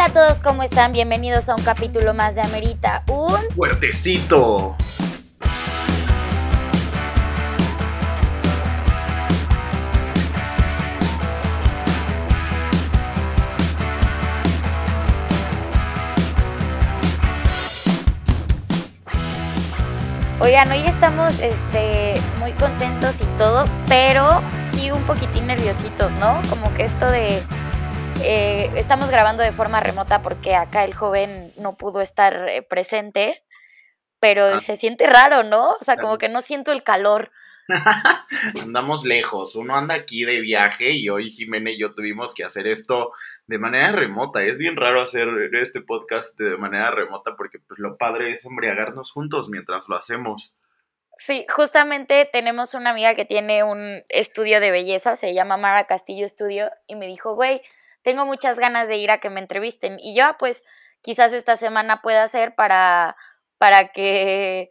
Hola 0.00 0.08
a 0.08 0.12
todos, 0.14 0.40
¿cómo 0.40 0.62
están? 0.62 0.92
Bienvenidos 0.92 1.50
a 1.50 1.54
un 1.54 1.62
capítulo 1.62 2.14
más 2.14 2.34
de 2.34 2.40
Amerita. 2.40 3.02
Un 3.06 3.36
fuertecito. 3.54 4.74
Oigan, 20.40 20.70
hoy 20.70 20.80
estamos 20.86 21.38
este, 21.40 22.14
muy 22.38 22.52
contentos 22.54 23.20
y 23.20 23.24
todo, 23.36 23.66
pero 23.86 24.40
sí 24.72 24.90
un 24.90 25.04
poquitín 25.04 25.46
nerviositos, 25.48 26.10
¿no? 26.12 26.40
Como 26.48 26.72
que 26.72 26.84
esto 26.84 27.04
de 27.10 27.42
eh, 28.22 28.70
estamos 28.76 29.10
grabando 29.10 29.42
de 29.42 29.52
forma 29.52 29.80
remota 29.80 30.22
porque 30.22 30.54
acá 30.54 30.84
el 30.84 30.94
joven 30.94 31.52
no 31.56 31.76
pudo 31.76 32.00
estar 32.00 32.48
eh, 32.48 32.62
presente, 32.62 33.42
pero 34.18 34.44
ah. 34.44 34.58
se 34.58 34.76
siente 34.76 35.06
raro, 35.06 35.42
¿no? 35.42 35.70
O 35.70 35.84
sea, 35.84 35.96
como 35.96 36.18
que 36.18 36.28
no 36.28 36.40
siento 36.40 36.72
el 36.72 36.82
calor. 36.82 37.30
Andamos 38.62 39.04
lejos, 39.04 39.54
uno 39.54 39.76
anda 39.76 39.94
aquí 39.94 40.24
de 40.24 40.40
viaje 40.40 40.90
y 40.90 41.08
hoy 41.08 41.30
Jimena 41.30 41.70
y 41.70 41.78
yo 41.78 41.94
tuvimos 41.94 42.34
que 42.34 42.44
hacer 42.44 42.66
esto 42.66 43.12
de 43.46 43.58
manera 43.58 43.92
remota. 43.92 44.42
Es 44.42 44.58
bien 44.58 44.76
raro 44.76 45.00
hacer 45.00 45.28
este 45.52 45.80
podcast 45.80 46.38
de 46.38 46.56
manera 46.56 46.90
remota 46.90 47.36
porque 47.36 47.58
pues, 47.60 47.78
lo 47.78 47.96
padre 47.96 48.32
es 48.32 48.44
embriagarnos 48.44 49.12
juntos 49.12 49.48
mientras 49.48 49.88
lo 49.88 49.96
hacemos. 49.96 50.58
Sí, 51.18 51.44
justamente 51.54 52.28
tenemos 52.32 52.74
una 52.74 52.90
amiga 52.90 53.14
que 53.14 53.26
tiene 53.26 53.62
un 53.62 54.02
estudio 54.08 54.58
de 54.58 54.70
belleza, 54.70 55.16
se 55.16 55.34
llama 55.34 55.58
Mara 55.58 55.86
Castillo 55.86 56.24
Estudio, 56.24 56.70
y 56.86 56.96
me 56.96 57.06
dijo, 57.06 57.34
güey, 57.34 57.60
tengo 58.02 58.26
muchas 58.26 58.58
ganas 58.58 58.88
de 58.88 58.96
ir 58.96 59.10
a 59.10 59.20
que 59.20 59.30
me 59.30 59.40
entrevisten. 59.40 59.98
Y 60.00 60.14
yo, 60.16 60.24
ah, 60.24 60.36
pues, 60.38 60.62
quizás 61.02 61.32
esta 61.32 61.56
semana 61.56 62.00
pueda 62.02 62.22
hacer 62.22 62.54
para, 62.54 63.16
para 63.58 63.88
que 63.88 64.70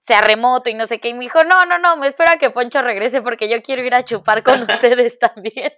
sea 0.00 0.20
remoto 0.20 0.70
y 0.70 0.74
no 0.74 0.86
sé 0.86 1.00
qué. 1.00 1.08
Y 1.08 1.14
me 1.14 1.20
dijo, 1.20 1.44
no, 1.44 1.64
no, 1.66 1.78
no, 1.78 1.96
me 1.96 2.06
espera 2.06 2.32
a 2.32 2.38
que 2.38 2.50
Poncho 2.50 2.82
regrese 2.82 3.22
porque 3.22 3.48
yo 3.48 3.60
quiero 3.62 3.82
ir 3.82 3.94
a 3.94 4.04
chupar 4.04 4.42
con 4.42 4.62
ustedes 4.70 5.18
también. 5.18 5.72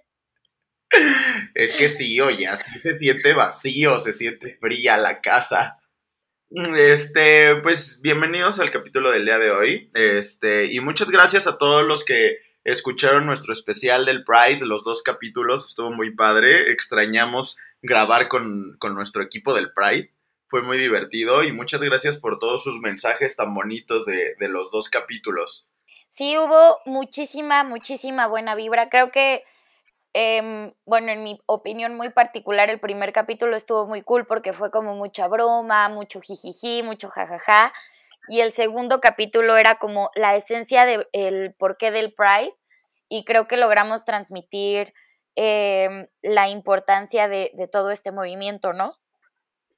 Es 1.53 1.73
que 1.73 1.87
sí, 1.87 2.19
oye, 2.19 2.47
así 2.47 2.79
se 2.79 2.93
siente 2.93 3.33
vacío, 3.33 3.99
se 3.99 4.13
siente 4.13 4.57
fría 4.59 4.97
la 4.97 5.21
casa. 5.21 5.77
Este, 6.51 7.57
pues 7.57 7.99
bienvenidos 8.01 8.59
al 8.59 8.71
capítulo 8.71 9.11
del 9.11 9.25
día 9.25 9.37
de 9.37 9.51
hoy. 9.51 9.91
Este, 9.93 10.65
y 10.65 10.79
muchas 10.79 11.11
gracias 11.11 11.45
a 11.45 11.57
todos 11.57 11.85
los 11.85 12.03
que 12.05 12.37
escucharon 12.63 13.25
nuestro 13.25 13.53
especial 13.53 14.05
del 14.05 14.23
Pride, 14.23 14.65
los 14.65 14.83
dos 14.83 15.01
capítulos, 15.03 15.65
estuvo 15.65 15.91
muy 15.91 16.15
padre. 16.15 16.71
Extrañamos 16.71 17.57
grabar 17.81 18.27
con, 18.27 18.77
nuestro 18.93 19.21
equipo 19.23 19.53
del 19.53 19.71
Pride. 19.73 20.11
Fue 20.47 20.61
muy 20.63 20.77
divertido 20.77 21.43
y 21.43 21.51
muchas 21.51 21.81
gracias 21.81 22.17
por 22.17 22.39
todos 22.39 22.63
sus 22.63 22.79
mensajes 22.79 23.35
tan 23.35 23.53
bonitos 23.53 24.05
de, 24.05 24.35
los 24.39 24.71
dos 24.71 24.89
capítulos. 24.89 25.67
Sí, 26.07 26.37
hubo 26.37 26.79
muchísima, 26.85 27.63
muchísima 27.63 28.25
buena 28.27 28.55
vibra. 28.55 28.89
Creo 28.89 29.11
que, 29.11 29.43
em, 30.13 30.73
bueno, 30.85 31.11
en 31.11 31.23
mi 31.23 31.39
opinión 31.45 31.95
muy 31.95 32.09
particular, 32.09 32.71
el 32.71 32.79
primer 32.79 33.13
capítulo 33.13 33.55
estuvo 33.55 33.85
muy 33.85 34.01
cool 34.01 34.25
porque 34.25 34.53
fue 34.53 34.71
como 34.71 34.95
mucha 34.95 35.27
broma, 35.27 35.87
mucho 35.87 36.19
jijiji, 36.19 36.81
mucho 36.81 37.09
jajaja. 37.09 37.71
Y 38.29 38.41
el 38.41 38.53
segundo 38.53 39.01
capítulo 39.01 39.57
era 39.57 39.79
como 39.79 40.11
la 40.13 40.35
esencia 40.35 40.85
del 40.85 41.55
porqué 41.57 41.89
del 41.89 42.13
Pride 42.13 42.53
y 43.09 43.25
creo 43.25 43.47
que 43.47 43.57
logramos 43.57 44.05
transmitir 44.05 44.93
em, 45.35 46.07
la 46.21 46.47
importancia 46.47 47.27
de, 47.27 47.51
todo 47.71 47.89
este 47.89 48.11
movimiento, 48.11 48.71
¿no? 48.71 48.95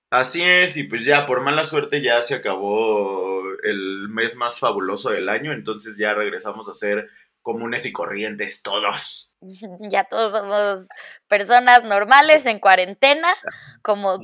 Así 0.10 0.44
es, 0.44 0.76
y 0.76 0.84
pues 0.84 1.06
ya 1.06 1.26
por 1.26 1.40
mala 1.40 1.64
suerte 1.64 2.04
ya 2.04 2.22
se 2.22 2.36
acabó 2.36 3.42
el 3.64 4.10
mes 4.10 4.36
más 4.36 4.60
fabuloso 4.60 5.12
del 5.12 5.30
año, 5.30 5.54
entonces 5.54 5.96
ya 5.98 6.14
regresamos 6.14 6.68
a 6.68 6.74
ser 6.74 7.08
comunes 7.42 7.86
y 7.86 7.94
corrientes 7.94 8.62
todos. 8.62 9.30
Ya 9.90 10.04
todos 10.04 10.34
somos 10.34 10.88
personas 11.28 11.84
normales 11.84 12.46
en 12.46 12.60
cuarentena, 12.60 13.34
como 13.82 14.20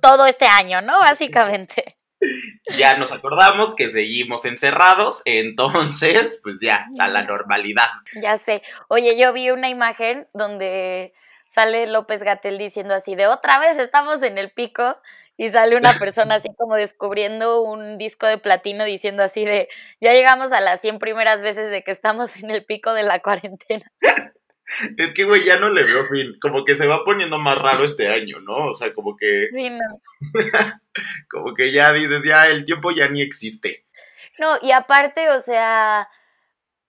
todo 0.00 0.26
este 0.26 0.46
año, 0.46 0.80
¿no? 0.80 1.00
Básicamente 1.00 1.98
ya 2.78 2.96
nos 2.96 3.12
acordamos 3.12 3.74
que 3.74 3.88
seguimos 3.88 4.44
encerrados, 4.44 5.22
entonces, 5.24 6.40
pues 6.42 6.56
ya, 6.60 6.86
a 6.98 7.08
la 7.08 7.22
normalidad. 7.22 7.88
Ya 8.20 8.38
sé. 8.38 8.62
Oye, 8.88 9.18
yo 9.18 9.32
vi 9.32 9.50
una 9.50 9.68
imagen 9.68 10.26
donde 10.32 11.12
sale 11.48 11.86
López 11.86 12.22
Gatel 12.22 12.58
diciendo 12.58 12.94
así, 12.94 13.14
de 13.14 13.26
otra 13.26 13.58
vez 13.58 13.78
estamos 13.78 14.22
en 14.22 14.38
el 14.38 14.50
pico, 14.50 14.96
y 15.36 15.50
sale 15.50 15.76
una 15.76 15.98
persona 15.98 16.36
así 16.36 16.48
como 16.56 16.76
descubriendo 16.76 17.62
un 17.62 17.98
disco 17.98 18.26
de 18.26 18.38
platino 18.38 18.84
diciendo 18.84 19.22
así 19.22 19.44
de, 19.44 19.68
ya 20.00 20.12
llegamos 20.12 20.52
a 20.52 20.60
las 20.60 20.80
100 20.80 20.98
primeras 20.98 21.42
veces 21.42 21.70
de 21.70 21.82
que 21.82 21.90
estamos 21.90 22.36
en 22.42 22.50
el 22.50 22.64
pico 22.64 22.92
de 22.92 23.02
la 23.02 23.20
cuarentena. 23.20 23.84
Es 24.98 25.14
que, 25.14 25.24
güey, 25.24 25.44
ya 25.44 25.58
no 25.58 25.70
le 25.70 25.84
veo 25.84 26.04
fin. 26.06 26.38
Como 26.40 26.64
que 26.64 26.74
se 26.74 26.86
va 26.86 27.04
poniendo 27.04 27.38
más 27.38 27.56
raro 27.58 27.84
este 27.84 28.08
año, 28.08 28.40
¿no? 28.40 28.68
O 28.68 28.72
sea, 28.72 28.92
como 28.92 29.16
que. 29.16 29.48
Sí, 29.52 29.70
no. 29.70 30.00
como 31.30 31.54
que 31.54 31.72
ya 31.72 31.92
dices, 31.92 32.22
ya 32.24 32.44
el 32.44 32.64
tiempo 32.64 32.90
ya 32.90 33.08
ni 33.08 33.22
existe. 33.22 33.86
No, 34.38 34.56
y 34.60 34.72
aparte, 34.72 35.30
o 35.30 35.40
sea, 35.40 36.08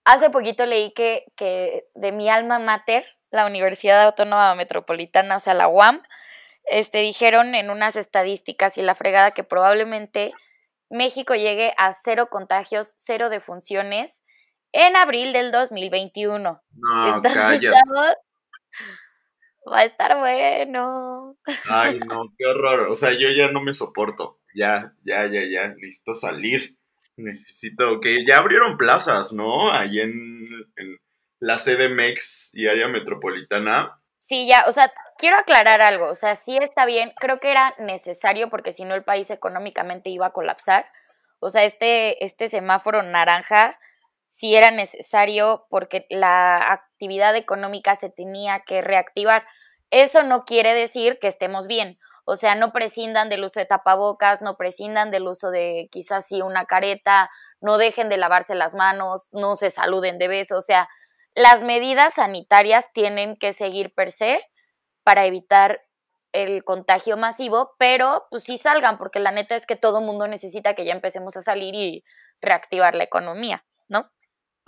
hace 0.04 0.30
poquito 0.30 0.66
leí 0.66 0.92
que, 0.92 1.24
que 1.36 1.86
de 1.94 2.12
mi 2.12 2.28
alma 2.28 2.58
mater, 2.58 3.04
la 3.30 3.46
Universidad 3.46 4.02
Autónoma 4.02 4.54
Metropolitana, 4.54 5.36
o 5.36 5.40
sea, 5.40 5.54
la 5.54 5.68
UAM, 5.68 6.02
este, 6.64 6.98
dijeron 6.98 7.54
en 7.54 7.70
unas 7.70 7.96
estadísticas 7.96 8.76
y 8.76 8.82
la 8.82 8.94
fregada 8.94 9.30
que 9.30 9.44
probablemente 9.44 10.32
México 10.90 11.34
llegue 11.34 11.74
a 11.78 11.92
cero 11.92 12.28
contagios, 12.30 12.94
cero 12.96 13.30
defunciones 13.30 14.22
en 14.72 14.96
abril 14.96 15.32
del 15.32 15.52
2021. 15.52 16.62
No, 16.72 17.08
Entonces 17.08 17.62
Va 19.70 19.80
a 19.80 19.84
estar 19.84 20.18
bueno. 20.18 21.36
Ay, 21.68 22.00
no, 22.00 22.22
qué 22.38 22.46
horror. 22.46 22.88
O 22.90 22.96
sea, 22.96 23.12
yo 23.12 23.28
ya 23.30 23.50
no 23.50 23.60
me 23.60 23.72
soporto. 23.72 24.40
Ya, 24.54 24.94
ya, 25.04 25.26
ya, 25.26 25.42
ya, 25.44 25.74
listo 25.78 26.14
salir. 26.14 26.76
Necesito 27.16 28.00
que 28.00 28.24
ya 28.24 28.38
abrieron 28.38 28.78
plazas, 28.78 29.32
¿no? 29.32 29.72
Ahí 29.72 30.00
en, 30.00 30.48
en 30.76 30.98
la 31.40 31.56
CDMX 31.56 32.52
y 32.54 32.66
área 32.66 32.88
metropolitana. 32.88 34.00
Sí, 34.18 34.46
ya, 34.48 34.60
o 34.68 34.72
sea, 34.72 34.92
quiero 35.18 35.36
aclarar 35.36 35.80
algo. 35.80 36.08
O 36.08 36.14
sea, 36.14 36.34
sí 36.34 36.56
está 36.56 36.86
bien. 36.86 37.12
Creo 37.18 37.40
que 37.40 37.50
era 37.50 37.74
necesario 37.78 38.48
porque 38.50 38.72
si 38.72 38.84
no 38.84 38.94
el 38.94 39.04
país 39.04 39.30
económicamente 39.30 40.10
iba 40.10 40.26
a 40.26 40.32
colapsar. 40.32 40.86
O 41.40 41.50
sea, 41.50 41.64
este, 41.64 42.24
este 42.24 42.48
semáforo 42.48 43.02
naranja 43.02 43.78
si 44.28 44.54
era 44.54 44.70
necesario 44.70 45.66
porque 45.70 46.04
la 46.10 46.70
actividad 46.70 47.34
económica 47.34 47.96
se 47.96 48.10
tenía 48.10 48.60
que 48.60 48.82
reactivar. 48.82 49.46
Eso 49.90 50.22
no 50.22 50.44
quiere 50.44 50.74
decir 50.74 51.18
que 51.18 51.28
estemos 51.28 51.66
bien. 51.66 51.98
O 52.26 52.36
sea, 52.36 52.54
no 52.54 52.70
prescindan 52.70 53.30
del 53.30 53.42
uso 53.42 53.58
de 53.58 53.64
tapabocas, 53.64 54.42
no 54.42 54.58
prescindan 54.58 55.10
del 55.10 55.26
uso 55.26 55.50
de 55.50 55.88
quizás 55.90 56.26
sí 56.26 56.42
una 56.42 56.66
careta, 56.66 57.30
no 57.62 57.78
dejen 57.78 58.10
de 58.10 58.18
lavarse 58.18 58.54
las 58.54 58.74
manos, 58.74 59.30
no 59.32 59.56
se 59.56 59.70
saluden 59.70 60.18
de 60.18 60.28
beso. 60.28 60.58
O 60.58 60.60
sea, 60.60 60.90
las 61.34 61.62
medidas 61.62 62.14
sanitarias 62.16 62.92
tienen 62.92 63.34
que 63.34 63.54
seguir 63.54 63.94
per 63.94 64.12
se 64.12 64.42
para 65.04 65.24
evitar 65.24 65.80
el 66.32 66.64
contagio 66.64 67.16
masivo, 67.16 67.70
pero 67.78 68.26
pues 68.28 68.44
sí 68.44 68.58
salgan, 68.58 68.98
porque 68.98 69.20
la 69.20 69.30
neta 69.30 69.56
es 69.56 69.64
que 69.64 69.76
todo 69.76 70.02
mundo 70.02 70.28
necesita 70.28 70.74
que 70.74 70.84
ya 70.84 70.92
empecemos 70.92 71.34
a 71.38 71.42
salir 71.42 71.74
y 71.74 72.04
reactivar 72.42 72.94
la 72.94 73.04
economía, 73.04 73.64
¿no? 73.88 74.10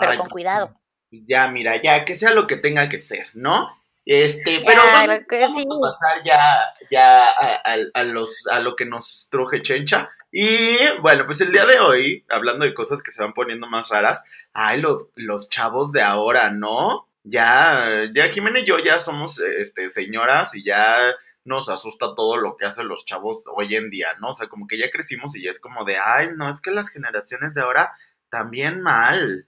Pero 0.00 0.18
con 0.18 0.28
cuidado. 0.28 0.74
Ya, 1.10 1.48
mira, 1.48 1.80
ya, 1.80 2.04
que 2.04 2.14
sea 2.14 2.32
lo 2.32 2.46
que 2.46 2.56
tenga 2.56 2.88
que 2.88 2.98
ser, 2.98 3.26
¿no? 3.34 3.68
Este, 4.06 4.60
pero 4.66 4.82
vamos, 4.82 5.22
a 5.22 5.80
pasar 5.80 6.24
ya, 6.24 6.58
ya 6.90 7.30
a, 7.30 8.04
los, 8.04 8.44
a 8.50 8.58
lo 8.58 8.74
que 8.74 8.86
nos 8.86 9.28
truje 9.30 9.62
Chencha. 9.62 10.10
Y 10.32 10.76
bueno, 11.00 11.26
pues 11.26 11.40
el 11.40 11.52
día 11.52 11.66
de 11.66 11.78
hoy, 11.78 12.24
hablando 12.28 12.64
de 12.64 12.74
cosas 12.74 13.02
que 13.02 13.10
se 13.10 13.22
van 13.22 13.34
poniendo 13.34 13.66
más 13.66 13.88
raras, 13.90 14.24
ay, 14.52 14.80
los, 14.80 15.08
los 15.16 15.48
chavos 15.48 15.92
de 15.92 16.02
ahora, 16.02 16.50
¿no? 16.50 17.08
Ya, 17.22 18.08
ya 18.14 18.28
Jimena 18.30 18.60
y 18.60 18.64
yo 18.64 18.78
ya 18.78 18.98
somos 18.98 19.38
este, 19.40 19.90
señoras 19.90 20.54
y 20.54 20.64
ya 20.64 20.96
nos 21.44 21.68
asusta 21.68 22.14
todo 22.14 22.36
lo 22.36 22.56
que 22.56 22.66
hacen 22.66 22.88
los 22.88 23.04
chavos 23.04 23.44
hoy 23.54 23.76
en 23.76 23.90
día, 23.90 24.08
¿no? 24.20 24.30
O 24.30 24.34
sea, 24.34 24.48
como 24.48 24.66
que 24.66 24.78
ya 24.78 24.90
crecimos 24.90 25.36
y 25.36 25.42
ya 25.42 25.50
es 25.50 25.60
como 25.60 25.84
de, 25.84 25.98
ay, 25.98 26.30
no, 26.36 26.48
es 26.48 26.60
que 26.60 26.70
las 26.70 26.88
generaciones 26.88 27.54
de 27.54 27.60
ahora 27.60 27.92
también 28.30 28.80
mal. 28.80 29.46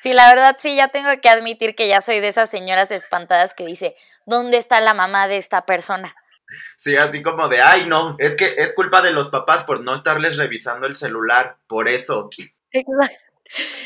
Sí, 0.00 0.14
la 0.14 0.30
verdad 0.30 0.56
sí, 0.58 0.76
ya 0.76 0.88
tengo 0.88 1.10
que 1.20 1.28
admitir 1.28 1.74
que 1.74 1.86
ya 1.86 2.00
soy 2.00 2.20
de 2.20 2.28
esas 2.28 2.48
señoras 2.48 2.90
espantadas 2.90 3.52
que 3.52 3.66
dice, 3.66 3.96
¿dónde 4.24 4.56
está 4.56 4.80
la 4.80 4.94
mamá 4.94 5.28
de 5.28 5.36
esta 5.36 5.66
persona? 5.66 6.16
Sí, 6.78 6.96
así 6.96 7.22
como 7.22 7.48
de, 7.48 7.60
ay, 7.60 7.84
no, 7.86 8.16
es 8.18 8.34
que 8.34 8.54
es 8.56 8.72
culpa 8.72 9.02
de 9.02 9.12
los 9.12 9.28
papás 9.28 9.62
por 9.62 9.82
no 9.82 9.94
estarles 9.94 10.38
revisando 10.38 10.86
el 10.86 10.96
celular, 10.96 11.58
por 11.66 11.86
eso. 11.86 12.30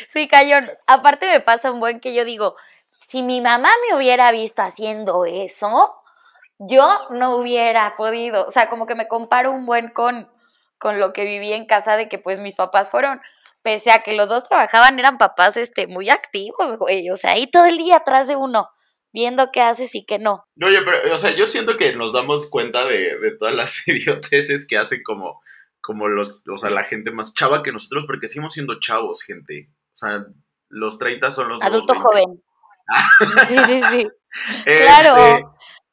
Sí, 0.08 0.28
Cayón, 0.28 0.70
aparte 0.87 1.26
me 1.26 1.40
pasa 1.40 1.72
un 1.72 1.81
buen 1.81 1.99
que 1.99 2.14
yo 2.14 2.25
digo, 2.25 2.55
si 3.08 3.22
mi 3.22 3.40
mamá 3.40 3.70
me 3.88 3.96
hubiera 3.96 4.31
visto 4.31 4.62
haciendo 4.62 5.25
eso, 5.25 5.96
yo 6.58 7.08
no 7.10 7.34
hubiera 7.37 7.93
podido, 7.96 8.46
o 8.46 8.50
sea, 8.52 8.69
como 8.69 8.87
que 8.87 8.94
me 8.94 9.08
comparo 9.08 9.50
un 9.50 9.67
buen 9.67 9.88
con, 9.88 10.31
con 10.78 11.00
lo 11.00 11.12
que 11.12 11.25
viví 11.25 11.52
en 11.52 11.67
casa 11.67 11.96
de 11.96 12.08
que 12.08 12.19
pues 12.19 12.38
mis 12.38 12.55
papás 12.55 12.88
fueron, 12.88 13.20
pese 13.64 13.90
a 13.90 14.02
que 14.02 14.14
los 14.14 14.28
dos 14.28 14.44
trabajaban, 14.44 14.99
eran 14.99 15.19
papás 15.19 15.56
este, 15.56 15.88
muy 15.88 16.11
activos, 16.11 16.76
güey, 16.78 17.11
o 17.11 17.16
sea, 17.16 17.32
ahí 17.32 17.49
todo 17.49 17.64
el 17.64 17.78
día 17.78 17.96
atrás 17.96 18.28
de 18.28 18.37
uno, 18.37 18.69
viendo 19.12 19.50
qué 19.50 19.62
haces 19.62 19.94
y 19.94 20.05
qué 20.05 20.19
no. 20.19 20.44
Oye, 20.62 20.82
pero, 20.82 21.14
o 21.14 21.19
sea, 21.19 21.34
yo 21.34 21.46
siento 21.46 21.76
que 21.76 21.96
nos 21.96 22.12
damos 22.12 22.46
cuenta 22.46 22.84
de, 22.84 23.19
de 23.19 23.37
todas 23.38 23.55
las 23.55 23.88
idioteces 23.88 24.66
que 24.69 24.76
hacen 24.76 25.02
como, 25.02 25.40
como 25.81 26.08
los, 26.08 26.43
o 26.46 26.58
sea, 26.58 26.70
la 26.70 26.84
gente 26.84 27.11
más 27.11 27.32
chava 27.32 27.62
que 27.62 27.72
nosotros, 27.72 28.05
porque 28.06 28.28
seguimos 28.28 28.52
siendo 28.52 28.78
chavos, 28.78 29.22
gente. 29.22 29.70
O 29.93 29.96
sea, 29.96 30.26
los 30.69 30.99
30 30.99 31.31
son 31.31 31.49
los... 31.49 31.62
Adulto 31.62 31.94
joven. 31.94 32.43
sí, 33.49 33.56
sí, 33.67 33.81
sí. 33.90 34.08
claro. 34.64 35.17
Este, 35.17 35.44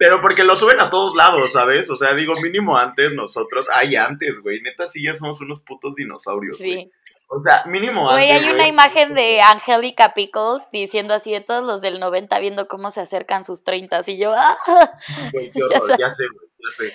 pero 0.01 0.19
porque 0.19 0.43
lo 0.43 0.55
suben 0.55 0.79
a 0.79 0.89
todos 0.89 1.15
lados, 1.15 1.51
¿sabes? 1.51 1.87
O 1.91 1.95
sea, 1.95 2.15
digo, 2.15 2.33
mínimo 2.41 2.75
antes 2.75 3.13
nosotros, 3.13 3.67
ay, 3.71 3.95
antes, 3.95 4.41
güey, 4.41 4.59
neta 4.61 4.87
sí 4.87 5.03
ya 5.03 5.13
somos 5.13 5.39
unos 5.41 5.61
putos 5.61 5.93
dinosaurios, 5.93 6.57
sí. 6.57 6.89
O 7.33 7.39
sea, 7.39 7.63
mínimo 7.65 8.09
antes. 8.09 8.27
Güey, 8.27 8.43
hay 8.43 8.53
una 8.53 8.67
imagen 8.67 9.13
de 9.13 9.39
Angelica 9.39 10.13
Pickles 10.13 10.67
diciendo 10.73 11.13
así 11.13 11.31
de 11.31 11.39
todos 11.39 11.63
los 11.63 11.79
del 11.79 11.97
90 11.97 12.37
viendo 12.39 12.67
cómo 12.67 12.91
se 12.91 12.99
acercan 12.99 13.45
sus 13.45 13.63
30 13.63 14.01
y 14.07 14.17
yo, 14.17 14.33
¡ah! 14.35 14.57
Güey, 15.31 15.49
qué 15.49 15.63
horror, 15.63 15.97
ya 15.97 16.09
sé, 16.09 16.25
güey, 16.27 16.49
ya 16.59 16.75
sé. 16.75 16.93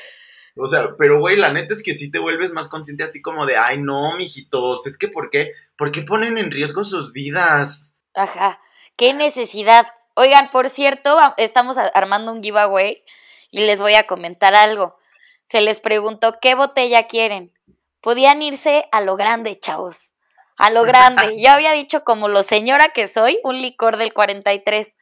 O 0.58 0.66
sea, 0.66 0.88
pero 0.98 1.20
güey, 1.20 1.36
la 1.36 1.54
neta 1.54 1.72
es 1.72 1.82
que 1.82 1.94
sí 1.94 2.10
te 2.10 2.18
vuelves 2.18 2.52
más 2.52 2.68
consciente 2.68 3.02
así 3.02 3.22
como 3.22 3.46
de, 3.46 3.56
ay, 3.56 3.78
no, 3.78 4.14
mijitos, 4.18 4.80
pues 4.82 4.98
que 4.98 5.08
¿por 5.08 5.30
qué? 5.30 5.52
¿Por 5.74 5.90
qué 5.90 6.02
ponen 6.02 6.36
en 6.36 6.50
riesgo 6.50 6.84
sus 6.84 7.12
vidas? 7.12 7.96
Ajá, 8.12 8.60
qué 8.94 9.14
necesidad. 9.14 9.86
Oigan, 10.16 10.50
por 10.50 10.68
cierto, 10.68 11.18
estamos 11.38 11.78
armando 11.78 12.30
un 12.32 12.42
giveaway 12.42 13.02
y 13.50 13.60
les 13.60 13.80
voy 13.80 13.94
a 13.94 14.06
comentar 14.06 14.54
algo. 14.54 14.98
Se 15.46 15.62
les 15.62 15.80
preguntó 15.80 16.40
qué 16.42 16.54
botella 16.54 17.06
quieren. 17.06 17.54
Podían 18.02 18.42
irse 18.42 18.86
a 18.92 19.00
lo 19.00 19.16
grande, 19.16 19.58
chavos. 19.58 20.15
A 20.58 20.70
lo 20.70 20.82
grande. 20.84 21.36
Yo 21.38 21.50
había 21.50 21.72
dicho 21.72 22.04
como 22.04 22.28
lo 22.28 22.42
señora 22.42 22.90
que 22.90 23.08
soy, 23.08 23.38
un 23.44 23.60
licor 23.60 23.96
del 23.96 24.12
43. 24.12 24.96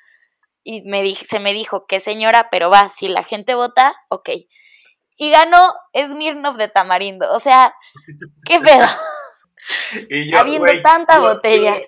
Y 0.64 0.82
me 0.82 1.14
se 1.14 1.40
me 1.40 1.52
dijo, 1.52 1.86
qué 1.86 2.00
señora, 2.00 2.48
pero 2.50 2.70
va, 2.70 2.88
si 2.88 3.08
la 3.08 3.22
gente 3.22 3.54
vota, 3.54 3.94
ok. 4.08 4.30
Y 5.16 5.30
ganó 5.30 5.74
Smirnoff 5.94 6.56
de 6.56 6.68
tamarindo. 6.68 7.30
O 7.32 7.38
sea, 7.38 7.74
qué 8.46 8.58
pedo. 8.60 8.86
Habiendo 10.36 10.82
tanta 10.82 11.20
botella 11.20 11.80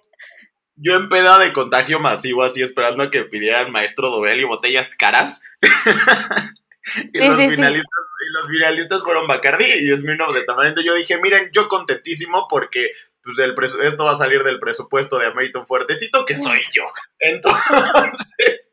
yo 0.76 0.94
en 0.94 1.08
peda 1.08 1.38
de 1.38 1.52
contagio 1.52 1.98
masivo, 2.00 2.42
así 2.42 2.62
esperando 2.62 3.02
a 3.02 3.10
que 3.10 3.24
pidieran 3.24 3.72
maestro 3.72 4.10
Dobel 4.10 4.40
y 4.40 4.44
botellas 4.44 4.94
caras. 4.94 5.40
y, 7.12 7.18
los 7.18 7.36
finalistas, 7.36 8.04
y 8.20 8.32
los 8.32 8.46
finalistas 8.48 9.02
fueron 9.02 9.26
Bacardi 9.26 9.64
y 9.64 9.96
Smirnoff 9.96 10.34
de 10.34 10.44
Tamarindo. 10.44 10.82
Yo 10.82 10.94
dije, 10.94 11.18
miren, 11.18 11.50
yo 11.52 11.68
contentísimo 11.68 12.46
porque 12.48 12.90
pues, 13.26 13.36
del 13.36 13.54
esto 13.84 14.04
va 14.04 14.12
a 14.12 14.16
salir 14.16 14.42
del 14.44 14.60
presupuesto 14.60 15.18
de 15.18 15.26
Ameriton 15.26 15.66
Fuertecito, 15.66 16.24
que 16.24 16.36
soy 16.36 16.60
yo. 16.72 16.84
Entonces... 17.18 18.70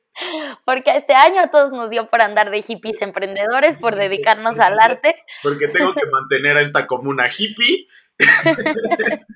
Porque 0.64 0.96
este 0.96 1.16
año 1.16 1.42
a 1.42 1.50
todos 1.50 1.72
nos 1.72 1.90
dio 1.90 2.08
por 2.08 2.22
andar 2.22 2.52
de 2.52 2.62
hippies 2.62 3.02
emprendedores, 3.02 3.80
por 3.80 3.96
dedicarnos 3.96 4.60
al 4.60 4.80
arte. 4.80 5.16
Porque 5.42 5.68
tengo 5.68 5.92
que 5.96 6.06
mantener 6.06 6.56
a 6.56 6.62
esta 6.62 6.86
comuna 6.86 7.28
hippie 7.36 7.88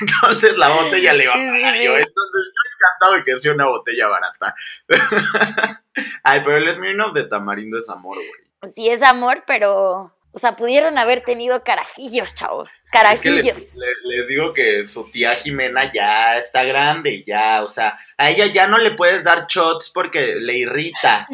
Entonces 0.00 0.56
la 0.56 0.68
botella 0.68 1.12
le 1.14 1.26
va 1.26 1.32
a 1.32 1.36
pagar 1.36 1.74
yo. 1.76 1.96
Entonces 1.96 2.44
yo 2.44 2.60
encantado 2.74 3.14
de 3.14 3.24
que 3.24 3.36
sea 3.36 3.52
una 3.52 3.68
botella 3.68 4.08
barata. 4.08 4.54
Ay, 6.22 6.42
pero 6.44 6.58
el 6.58 6.70
Smirnoff 6.70 7.14
de 7.14 7.24
tamarindo 7.24 7.78
es 7.78 7.88
amor, 7.88 8.16
güey. 8.16 8.72
Sí, 8.74 8.88
es 8.88 9.02
amor, 9.02 9.44
pero. 9.46 10.15
O 10.36 10.38
sea, 10.38 10.54
pudieron 10.54 10.98
haber 10.98 11.22
tenido 11.22 11.64
carajillos, 11.64 12.34
chavos. 12.34 12.70
Carajillos. 12.92 13.74
les, 14.04 14.28
digo 14.28 14.52
que 14.52 14.86
su 14.86 15.10
tía 15.10 15.34
Jimena 15.36 15.90
ya 15.90 16.36
está 16.36 16.62
grande, 16.62 17.24
ya. 17.26 17.62
O 17.62 17.68
sea, 17.68 17.98
a 18.18 18.28
ella 18.28 18.44
ya 18.44 18.66
no 18.66 18.76
le 18.76 18.90
puedes 18.90 19.24
dar 19.24 19.46
shots 19.46 19.88
porque 19.88 20.34
le 20.34 20.58
irrita. 20.58 21.26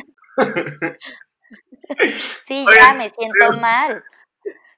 sí, 2.46 2.64
ya 2.78 2.94
me 2.94 3.08
siento 3.08 3.54
mal. 3.60 4.04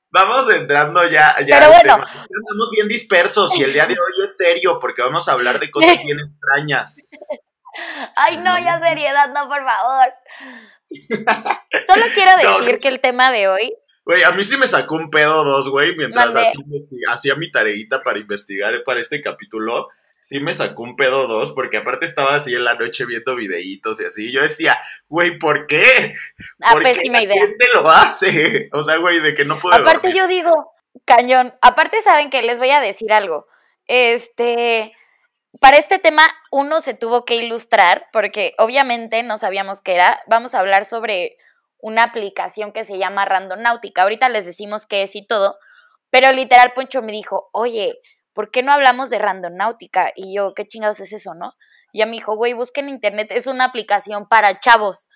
Vamos 0.09 0.49
entrando 0.49 1.07
ya, 1.07 1.37
ya 1.45 1.59
Pero 1.59 1.69
bueno. 1.73 2.03
Estamos 2.07 2.71
bien 2.73 2.89
dispersos 2.89 3.59
y 3.59 3.65
el 3.65 3.75
día 3.75 3.85
de 3.85 3.93
hoy 3.93 4.25
es 4.25 4.39
serio 4.39 4.79
porque 4.81 5.03
vamos 5.03 5.29
a 5.29 5.33
hablar 5.33 5.61
de 5.61 5.71
cosas 5.71 6.03
bien 6.03 6.19
extrañas. 6.19 6.97
Ay, 8.17 8.39
no, 8.39 8.59
ya 8.59 8.81
seriedad, 8.81 9.29
no, 9.35 9.49
por 9.49 9.63
favor. 9.67 10.15
Solo 11.89 12.07
quiero 12.15 12.33
decir 12.39 12.81
que 12.81 12.89
el 12.89 13.01
tema 13.01 13.31
de 13.31 13.49
hoy. 13.49 13.75
Güey, 14.05 14.23
a 14.23 14.33
mí 14.33 14.45
sí 14.45 14.57
me 14.57 14.67
sacó 14.67 14.97
un 14.97 15.11
pedo 15.11 15.45
dos, 15.45 15.69
güey, 15.71 15.97
mientras 15.97 16.35
hacía 17.09 17.35
mi 17.37 17.51
tareita 17.51 18.03
para 18.03 18.19
investigar 18.19 18.85
para 18.85 19.01
este 19.01 19.23
capítulo 19.23 19.89
sí 20.25 20.41
me 20.41 20.55
sacó 20.55 20.83
un 20.83 20.97
pedo 20.97 21.27
dos, 21.27 21.53
porque 21.53 21.77
aparte 21.77 22.07
estaba 22.07 22.35
así 22.35 22.55
en 22.55 22.65
la 22.65 22.75
noche 22.75 23.05
viendo 23.05 23.37
videitos 23.37 24.01
y 24.01 24.07
así. 24.07 24.29
Y 24.29 24.33
yo 24.33 24.41
decía, 24.41 24.81
güey, 25.09 25.39
¿por 25.39 25.67
qué? 25.67 26.15
Ah, 26.63 26.73
¿Por 26.73 26.83
qué 26.83 27.03
la 27.11 27.21
gente 27.21 27.67
lo 27.75 27.89
hace? 27.91 28.71
O 28.73 28.83
sea, 28.83 28.97
güey, 28.97 29.21
de 29.21 29.35
que 29.35 29.45
no 29.45 29.61
puedo. 29.61 29.77
Aparte, 29.77 30.15
yo 30.15 30.27
digo, 30.27 30.73
cañón. 31.05 31.53
Aparte, 31.61 32.01
saben 32.03 32.31
que 32.31 32.43
les 32.43 32.59
voy 32.59 32.71
a 32.71 32.81
decir 32.81 33.13
algo. 33.13 33.47
Este. 33.87 34.93
Para 35.61 35.77
este 35.77 35.99
tema, 35.99 36.27
uno 36.51 36.81
se 36.81 36.95
tuvo 36.95 37.25
que 37.25 37.37
ilustrar, 37.37 38.07
porque 38.13 38.55
obviamente 38.59 39.23
no 39.23 39.37
sabíamos 39.37 39.83
qué 39.83 39.95
era. 39.95 40.21
Vamos 40.27 40.55
a 40.55 40.61
hablar 40.61 40.87
sobre 40.87 41.37
una 41.85 42.03
aplicación 42.03 42.73
que 42.73 42.87
se 42.87 42.97
llama 42.97 43.27
Randonáutica. 43.27 44.03
Ahorita 44.05 44.31
les 44.31 44.47
decimos 44.47 44.87
qué 44.87 45.03
es 45.03 45.15
y 45.17 45.27
todo. 45.27 45.59
Pero 46.11 46.33
literal, 46.33 46.73
Poncho 46.75 47.03
me 47.03 47.13
dijo, 47.13 47.51
oye, 47.53 48.01
¿por 48.33 48.51
qué 48.51 48.63
no 48.63 48.73
hablamos 48.73 49.11
de 49.11 49.19
randonáutica? 49.19 50.11
Y 50.17 50.35
yo, 50.35 50.55
¿qué 50.55 50.67
chingados 50.67 51.01
es 51.01 51.13
eso, 51.13 51.35
no? 51.35 51.53
Y 51.93 52.01
a 52.01 52.07
mi 52.07 52.17
hijo, 52.17 52.37
güey, 52.37 52.55
busca 52.55 52.81
en 52.81 52.89
internet, 52.89 53.29
es 53.33 53.47
una 53.47 53.67
aplicación 53.67 54.27
para 54.27 54.59
chavos. 54.61 55.09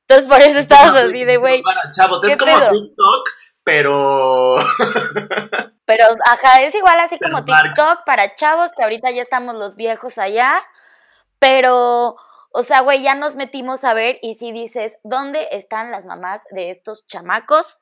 Entonces 0.00 0.28
por 0.28 0.42
eso 0.42 0.58
estabas 0.58 1.00
así 1.00 1.24
de, 1.24 1.36
güey. 1.36 1.62
Para 1.62 1.92
chavos, 1.92 2.18
es 2.24 2.36
como 2.36 2.58
TikTok, 2.58 3.28
pero. 3.62 4.56
pero, 5.84 6.06
ajá, 6.26 6.62
es 6.62 6.74
igual 6.74 6.98
así 6.98 7.20
como 7.20 7.44
TikTok 7.44 8.04
para 8.04 8.34
chavos, 8.34 8.72
que 8.76 8.82
ahorita 8.82 9.12
ya 9.12 9.22
estamos 9.22 9.54
los 9.54 9.76
viejos 9.76 10.18
allá. 10.18 10.60
Pero, 11.38 12.16
o 12.56 12.62
sea, 12.62 12.80
güey, 12.80 13.02
ya 13.02 13.14
nos 13.14 13.36
metimos 13.36 13.84
a 13.84 13.94
ver 13.94 14.18
y 14.22 14.34
si 14.34 14.52
dices, 14.52 14.98
¿dónde 15.04 15.48
están 15.52 15.90
las 15.90 16.06
mamás 16.06 16.42
de 16.50 16.70
estos 16.70 17.06
chamacos? 17.06 17.80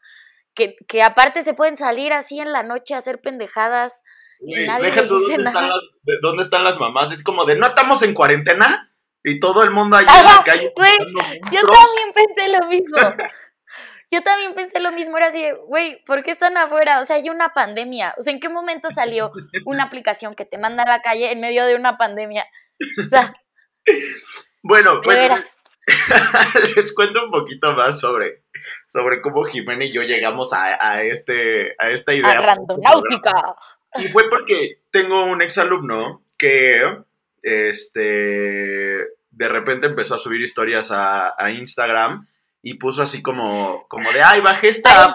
Que, 0.55 0.77
que 0.89 1.03
aparte 1.03 1.43
se 1.43 1.55
pueden 1.55 1.77
salir 1.77 2.13
así 2.13 2.39
en 2.41 2.53
la 2.53 2.63
noche 2.63 2.94
a 2.94 2.99
hacer 2.99 3.20
pendejadas 3.20 4.03
deja 4.41 5.06
tú 5.06 5.19
dónde 5.19 5.34
están, 5.37 5.69
las, 5.69 5.81
dónde 6.22 6.43
están 6.43 6.65
las 6.65 6.79
mamás. 6.79 7.13
Es 7.13 7.22
como 7.22 7.44
de, 7.44 7.56
no 7.56 7.67
estamos 7.67 8.03
en 8.03 8.15
cuarentena 8.15 8.93
y 9.22 9.39
todo 9.39 9.63
el 9.63 9.70
mundo 9.70 9.96
allá 9.96 10.20
en 10.20 10.27
la 10.27 10.44
calle. 10.44 10.72
yo 11.53 11.60
también 11.60 12.13
pensé 12.15 12.58
lo 12.58 12.67
mismo. 12.69 12.99
Yo 14.10 14.22
también 14.22 14.55
pensé 14.55 14.79
lo 14.79 14.93
mismo, 14.93 15.17
era 15.17 15.27
así, 15.27 15.43
güey, 15.67 16.05
¿por 16.05 16.22
qué 16.22 16.31
están 16.31 16.56
afuera? 16.56 17.01
O 17.01 17.05
sea, 17.05 17.17
hay 17.17 17.31
una 17.31 17.53
pandemia. 17.53 18.15
O 18.17 18.22
sea, 18.22 18.32
¿en 18.32 18.39
qué 18.39 18.49
momento 18.49 18.91
salió 18.91 19.32
una 19.65 19.84
aplicación 19.84 20.37
que 20.37 20.44
te 20.44 20.56
manda 20.56 20.84
a 20.84 20.89
la 20.89 21.03
calle 21.03 21.32
en 21.32 21.41
medio 21.41 21.67
de 21.67 21.75
una 21.75 21.96
pandemia? 21.96 22.46
O 23.05 23.08
sea. 23.08 23.34
Bueno, 24.65 25.01
pues. 25.03 25.56
les 26.77 26.94
cuento 26.94 27.27
un 27.27 27.31
poquito 27.31 27.75
más 27.75 28.01
sobre, 28.01 28.44
sobre 28.91 29.21
cómo 29.21 29.44
Jimena 29.44 29.85
y 29.85 29.93
yo 29.93 30.01
llegamos 30.01 30.55
a, 30.55 30.79
a 30.81 31.03
este, 31.03 31.77
a 31.79 31.91
esta 31.91 32.15
idea. 32.15 32.39
A 32.39 32.41
randonáutica. 32.41 33.55
Y 33.97 34.09
fue 34.09 34.29
porque 34.31 34.81
tengo 34.91 35.25
un 35.25 35.43
exalumno 35.43 36.23
que 36.39 36.81
este 37.43 39.05
de 39.31 39.49
repente 39.49 39.87
empezó 39.87 40.15
a 40.15 40.19
subir 40.19 40.41
historias 40.41 40.91
a, 40.91 41.35
Instagram 41.51 42.27
y 42.63 42.75
puso 42.75 43.03
así 43.03 43.21
como, 43.23 43.87
como 43.89 44.11
de 44.13 44.23
ay, 44.23 44.41
bajé 44.41 44.69
esta. 44.69 45.15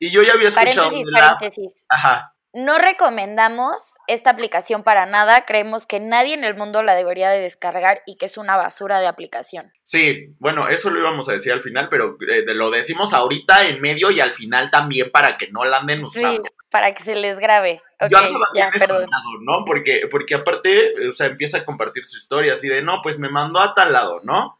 Y 0.00 0.10
yo 0.10 0.22
ya 0.22 0.32
había 0.32 0.48
escuchado. 0.48 0.90
Paréntesis, 0.90 1.06
paréntesis. 1.12 1.86
Ajá. 1.88 2.34
No 2.54 2.78
recomendamos 2.78 3.96
esta 4.06 4.30
aplicación 4.30 4.82
para 4.82 5.04
nada, 5.04 5.44
creemos 5.44 5.86
que 5.86 6.00
nadie 6.00 6.32
en 6.32 6.44
el 6.44 6.56
mundo 6.56 6.82
la 6.82 6.94
debería 6.94 7.28
de 7.28 7.40
descargar 7.40 8.00
y 8.06 8.16
que 8.16 8.24
es 8.24 8.38
una 8.38 8.56
basura 8.56 9.00
de 9.00 9.06
aplicación. 9.06 9.70
Sí, 9.82 10.34
bueno, 10.38 10.68
eso 10.68 10.88
lo 10.88 10.98
íbamos 10.98 11.28
a 11.28 11.32
decir 11.32 11.52
al 11.52 11.60
final, 11.60 11.88
pero 11.90 12.16
eh, 12.26 12.44
lo 12.54 12.70
decimos 12.70 13.12
ahorita 13.12 13.68
en 13.68 13.82
medio 13.82 14.10
y 14.10 14.20
al 14.20 14.32
final 14.32 14.70
también 14.70 15.10
para 15.10 15.36
que 15.36 15.48
no 15.48 15.64
la 15.66 15.78
anden 15.78 16.04
usando. 16.04 16.42
Sí, 16.42 16.50
para 16.70 16.94
que 16.94 17.02
se 17.02 17.16
les 17.16 17.38
grabe. 17.38 17.82
Okay, 18.00 18.32
Yo 18.32 18.40
ya, 18.54 18.70
perdón. 18.70 19.06
¿no? 19.42 19.64
Porque, 19.66 20.08
porque 20.10 20.34
aparte, 20.34 21.08
o 21.08 21.12
sea, 21.12 21.26
empieza 21.26 21.58
a 21.58 21.64
compartir 21.66 22.04
su 22.06 22.16
historia 22.16 22.54
así 22.54 22.68
de, 22.68 22.82
no, 22.82 23.00
pues 23.02 23.18
me 23.18 23.28
mandó 23.28 23.60
a 23.60 23.74
tal 23.74 23.92
lado, 23.92 24.20
¿no? 24.22 24.58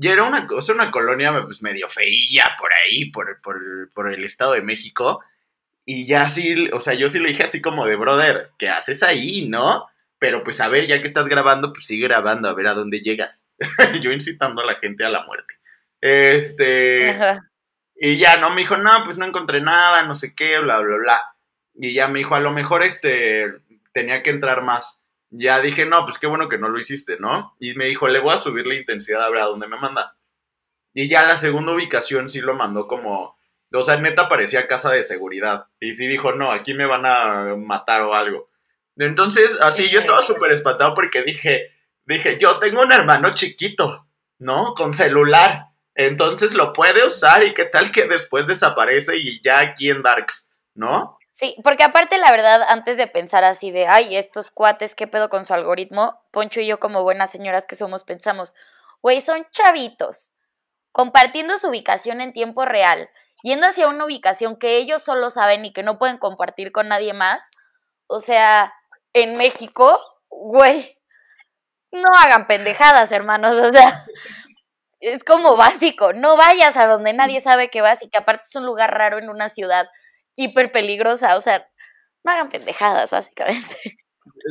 Y 0.00 0.08
era 0.08 0.24
una, 0.24 0.46
o 0.50 0.62
sea, 0.62 0.74
una 0.74 0.90
colonia 0.90 1.42
pues, 1.44 1.60
medio 1.60 1.88
feilla 1.88 2.56
por 2.58 2.70
ahí, 2.72 3.10
por, 3.10 3.40
por, 3.42 3.58
por 3.92 4.12
el 4.12 4.24
Estado 4.24 4.52
de 4.52 4.62
México. 4.62 5.20
Y 5.90 6.04
ya 6.04 6.28
sí, 6.28 6.68
o 6.70 6.80
sea, 6.80 6.92
yo 6.92 7.08
sí 7.08 7.18
le 7.18 7.30
dije 7.30 7.44
así 7.44 7.62
como 7.62 7.86
de, 7.86 7.96
brother, 7.96 8.50
¿qué 8.58 8.68
haces 8.68 9.02
ahí, 9.02 9.48
no? 9.48 9.86
Pero 10.18 10.44
pues 10.44 10.60
a 10.60 10.68
ver, 10.68 10.86
ya 10.86 11.00
que 11.00 11.06
estás 11.06 11.28
grabando, 11.28 11.72
pues 11.72 11.86
sigue 11.86 12.08
grabando, 12.08 12.46
a 12.46 12.52
ver 12.52 12.66
a 12.66 12.74
dónde 12.74 13.00
llegas. 13.00 13.48
yo 14.02 14.12
incitando 14.12 14.60
a 14.60 14.66
la 14.66 14.74
gente 14.74 15.06
a 15.06 15.08
la 15.08 15.24
muerte. 15.24 15.54
Este. 16.02 17.06
Y 17.96 18.18
ya, 18.18 18.36
no, 18.36 18.50
me 18.50 18.60
dijo, 18.60 18.76
no, 18.76 19.02
pues 19.06 19.16
no 19.16 19.24
encontré 19.24 19.62
nada, 19.62 20.02
no 20.02 20.14
sé 20.14 20.34
qué, 20.34 20.58
bla, 20.58 20.78
bla, 20.80 20.98
bla. 20.98 21.22
Y 21.74 21.94
ya 21.94 22.06
me 22.06 22.18
dijo, 22.18 22.34
a 22.34 22.40
lo 22.40 22.52
mejor 22.52 22.82
este 22.82 23.46
tenía 23.94 24.22
que 24.22 24.28
entrar 24.28 24.62
más. 24.62 25.00
Ya 25.30 25.62
dije, 25.62 25.86
no, 25.86 26.04
pues 26.04 26.18
qué 26.18 26.26
bueno 26.26 26.50
que 26.50 26.58
no 26.58 26.68
lo 26.68 26.78
hiciste, 26.78 27.16
¿no? 27.18 27.56
Y 27.60 27.72
me 27.76 27.86
dijo, 27.86 28.08
le 28.08 28.20
voy 28.20 28.34
a 28.34 28.38
subir 28.38 28.66
la 28.66 28.74
intensidad 28.74 29.24
a 29.24 29.30
ver 29.30 29.40
a 29.40 29.46
dónde 29.46 29.66
me 29.66 29.78
manda. 29.78 30.18
Y 30.92 31.08
ya 31.08 31.26
la 31.26 31.38
segunda 31.38 31.72
ubicación 31.72 32.28
sí 32.28 32.42
lo 32.42 32.54
mandó 32.54 32.86
como, 32.86 33.37
o 33.72 33.82
sea, 33.82 33.96
neta 33.96 34.28
parecía 34.28 34.66
casa 34.66 34.90
de 34.90 35.04
seguridad. 35.04 35.66
Y 35.80 35.92
sí 35.92 36.06
dijo, 36.06 36.32
no, 36.32 36.52
aquí 36.52 36.74
me 36.74 36.86
van 36.86 37.06
a 37.06 37.54
matar 37.56 38.02
o 38.02 38.14
algo. 38.14 38.48
Entonces, 38.96 39.58
así 39.60 39.90
yo 39.90 39.98
estaba 39.98 40.22
súper 40.22 40.52
espantado 40.52 40.94
porque 40.94 41.22
dije, 41.22 41.70
dije, 42.04 42.38
yo 42.38 42.58
tengo 42.58 42.82
un 42.82 42.92
hermano 42.92 43.30
chiquito, 43.30 44.06
¿no? 44.38 44.74
Con 44.74 44.94
celular. 44.94 45.66
Entonces 45.94 46.54
lo 46.54 46.72
puede 46.72 47.06
usar 47.06 47.44
y 47.44 47.54
qué 47.54 47.64
tal 47.64 47.90
que 47.90 48.04
después 48.04 48.46
desaparece 48.46 49.16
y 49.16 49.42
ya 49.42 49.58
aquí 49.58 49.90
en 49.90 50.02
Darks, 50.02 50.50
¿no? 50.74 51.18
Sí, 51.38 51.56
porque 51.62 51.84
aparte 51.84 52.18
la 52.18 52.30
verdad, 52.32 52.62
antes 52.68 52.96
de 52.96 53.06
pensar 53.06 53.44
así 53.44 53.70
de, 53.70 53.86
ay, 53.86 54.16
estos 54.16 54.50
cuates, 54.50 54.94
¿qué 54.96 55.06
pedo 55.06 55.28
con 55.28 55.44
su 55.44 55.54
algoritmo? 55.54 56.20
Poncho 56.32 56.60
y 56.60 56.66
yo 56.66 56.80
como 56.80 57.04
buenas 57.04 57.30
señoras 57.30 57.66
que 57.66 57.76
somos 57.76 58.02
pensamos, 58.02 58.54
güey, 59.02 59.20
son 59.20 59.46
chavitos, 59.52 60.34
compartiendo 60.90 61.56
su 61.58 61.68
ubicación 61.68 62.20
en 62.20 62.32
tiempo 62.32 62.64
real, 62.64 63.08
yendo 63.42 63.66
hacia 63.66 63.88
una 63.88 64.04
ubicación 64.04 64.56
que 64.56 64.76
ellos 64.76 65.02
solo 65.02 65.30
saben 65.30 65.64
y 65.64 65.72
que 65.72 65.82
no 65.82 65.98
pueden 65.98 66.18
compartir 66.18 66.72
con 66.72 66.88
nadie 66.88 67.12
más. 67.12 67.42
O 68.06 68.20
sea, 68.20 68.72
en 69.12 69.36
México, 69.36 70.00
güey, 70.28 70.96
no 71.92 72.08
hagan 72.16 72.46
pendejadas, 72.46 73.12
hermanos, 73.12 73.56
o 73.56 73.72
sea, 73.72 74.04
es 75.00 75.24
como 75.24 75.56
básico, 75.56 76.12
no 76.12 76.36
vayas 76.36 76.76
a 76.76 76.86
donde 76.86 77.12
nadie 77.12 77.40
sabe 77.40 77.70
que 77.70 77.80
vas 77.80 78.02
y 78.02 78.08
que 78.08 78.18
aparte 78.18 78.44
es 78.46 78.54
un 78.56 78.66
lugar 78.66 78.92
raro 78.92 79.18
en 79.18 79.28
una 79.30 79.48
ciudad 79.48 79.88
hiper 80.36 80.70
peligrosa, 80.70 81.36
o 81.36 81.40
sea, 81.40 81.66
no 82.24 82.32
hagan 82.32 82.48
pendejadas, 82.48 83.10
básicamente. 83.10 83.76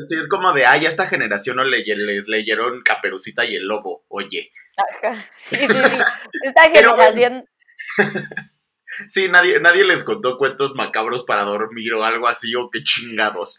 Sí, 0.08 0.16
es 0.20 0.28
como 0.28 0.54
de, 0.54 0.66
ay, 0.66 0.86
a 0.86 0.90
esta 0.90 1.08
generación 1.08 1.58
no 1.58 1.64
le, 1.64 1.84
les 1.84 2.28
leyeron 2.28 2.82
Caperucita 2.82 3.46
y 3.46 3.56
el 3.56 3.68
Lobo, 3.68 4.06
oye. 4.10 4.52
Sí, 5.38 5.58
sí, 5.58 5.82
sí. 5.82 5.98
Esta 6.44 6.64
generación... 6.64 7.48
Sí, 9.08 9.30
nadie, 9.30 9.60
nadie 9.60 9.84
les 9.84 10.04
contó 10.04 10.38
cuentos 10.38 10.76
macabros 10.76 11.24
para 11.24 11.44
dormir 11.44 11.94
o 11.94 12.04
algo 12.04 12.28
así, 12.28 12.56
o 12.56 12.70
qué 12.72 12.84
chingados. 12.84 13.58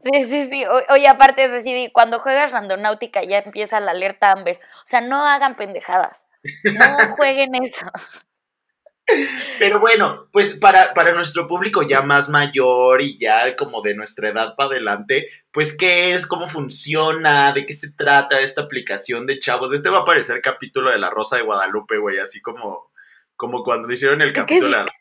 Sí, 0.00 0.24
sí, 0.24 0.48
sí. 0.48 0.64
oye, 0.88 1.08
aparte 1.08 1.44
es 1.44 1.52
decir, 1.52 1.90
cuando 1.92 2.18
juegas 2.18 2.52
randonáutica 2.52 3.22
ya 3.22 3.38
empieza 3.38 3.80
la 3.80 3.90
alerta 3.90 4.32
Amber. 4.32 4.58
O 4.76 4.86
sea, 4.86 5.00
no 5.00 5.24
hagan 5.26 5.54
pendejadas. 5.54 6.26
No 6.64 6.84
jueguen 7.16 7.54
eso. 7.62 7.86
Pero 9.58 9.80
bueno, 9.80 10.28
pues 10.32 10.56
para, 10.56 10.94
para 10.94 11.12
nuestro 11.12 11.46
público 11.46 11.82
ya 11.82 12.02
más 12.02 12.28
mayor 12.28 13.02
y 13.02 13.18
ya 13.18 13.54
como 13.56 13.82
de 13.82 13.94
nuestra 13.94 14.28
edad 14.28 14.54
para 14.56 14.70
adelante, 14.70 15.28
pues 15.50 15.76
qué 15.76 16.14
es, 16.14 16.26
cómo 16.26 16.48
funciona, 16.48 17.52
de 17.52 17.66
qué 17.66 17.72
se 17.72 17.92
trata 17.92 18.40
esta 18.40 18.62
aplicación 18.62 19.26
de 19.26 19.40
chavos. 19.40 19.74
Este 19.74 19.90
va 19.90 19.98
a 19.98 20.02
aparecer 20.02 20.40
capítulo 20.40 20.90
de 20.90 20.98
La 20.98 21.10
Rosa 21.10 21.36
de 21.36 21.42
Guadalupe, 21.42 21.98
güey, 21.98 22.18
así 22.18 22.40
como 22.40 22.91
como 23.42 23.62
cuando 23.64 23.92
hicieron 23.92 24.22
el 24.22 24.32
capítulo 24.32 24.68
de, 24.68 24.84
la, 24.84 24.92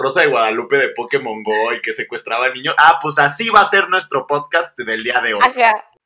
Rosa 0.00 0.22
de 0.22 0.28
Guadalupe 0.28 0.78
de 0.78 0.88
Pokémon 0.88 1.42
Go 1.42 1.74
y 1.74 1.82
que 1.82 1.92
secuestraba 1.92 2.48
niños. 2.48 2.74
Ah, 2.78 2.98
pues 3.02 3.18
así 3.18 3.50
va 3.50 3.60
a 3.60 3.66
ser 3.66 3.90
nuestro 3.90 4.26
podcast 4.26 4.74
del 4.78 5.04
día 5.04 5.20
de 5.20 5.34
hoy. 5.34 5.42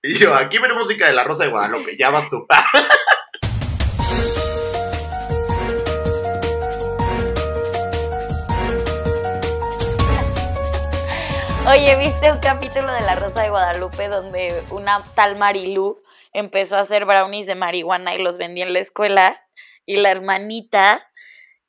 Y 0.02 0.14
yo, 0.14 0.34
aquí 0.34 0.58
viene 0.58 0.74
música 0.74 1.06
de 1.06 1.12
la 1.12 1.22
Rosa 1.22 1.44
de 1.44 1.50
Guadalupe, 1.50 1.96
ya 1.96 2.10
vas 2.10 2.28
tú. 2.30 2.48
Oye, 11.70 11.96
¿viste 11.96 12.32
un 12.32 12.40
capítulo 12.40 12.92
de 12.92 13.02
La 13.02 13.14
Rosa 13.14 13.42
de 13.42 13.50
Guadalupe 13.50 14.08
donde 14.08 14.64
una 14.70 15.00
tal 15.14 15.36
Marilú 15.36 15.96
empezó 16.32 16.76
a 16.76 16.80
hacer 16.80 17.04
brownies 17.04 17.46
de 17.46 17.54
marihuana 17.54 18.16
y 18.16 18.22
los 18.22 18.36
vendía 18.36 18.66
en 18.66 18.72
la 18.72 18.80
escuela? 18.80 19.40
Y 19.86 19.98
la 19.98 20.10
hermanita 20.10 21.08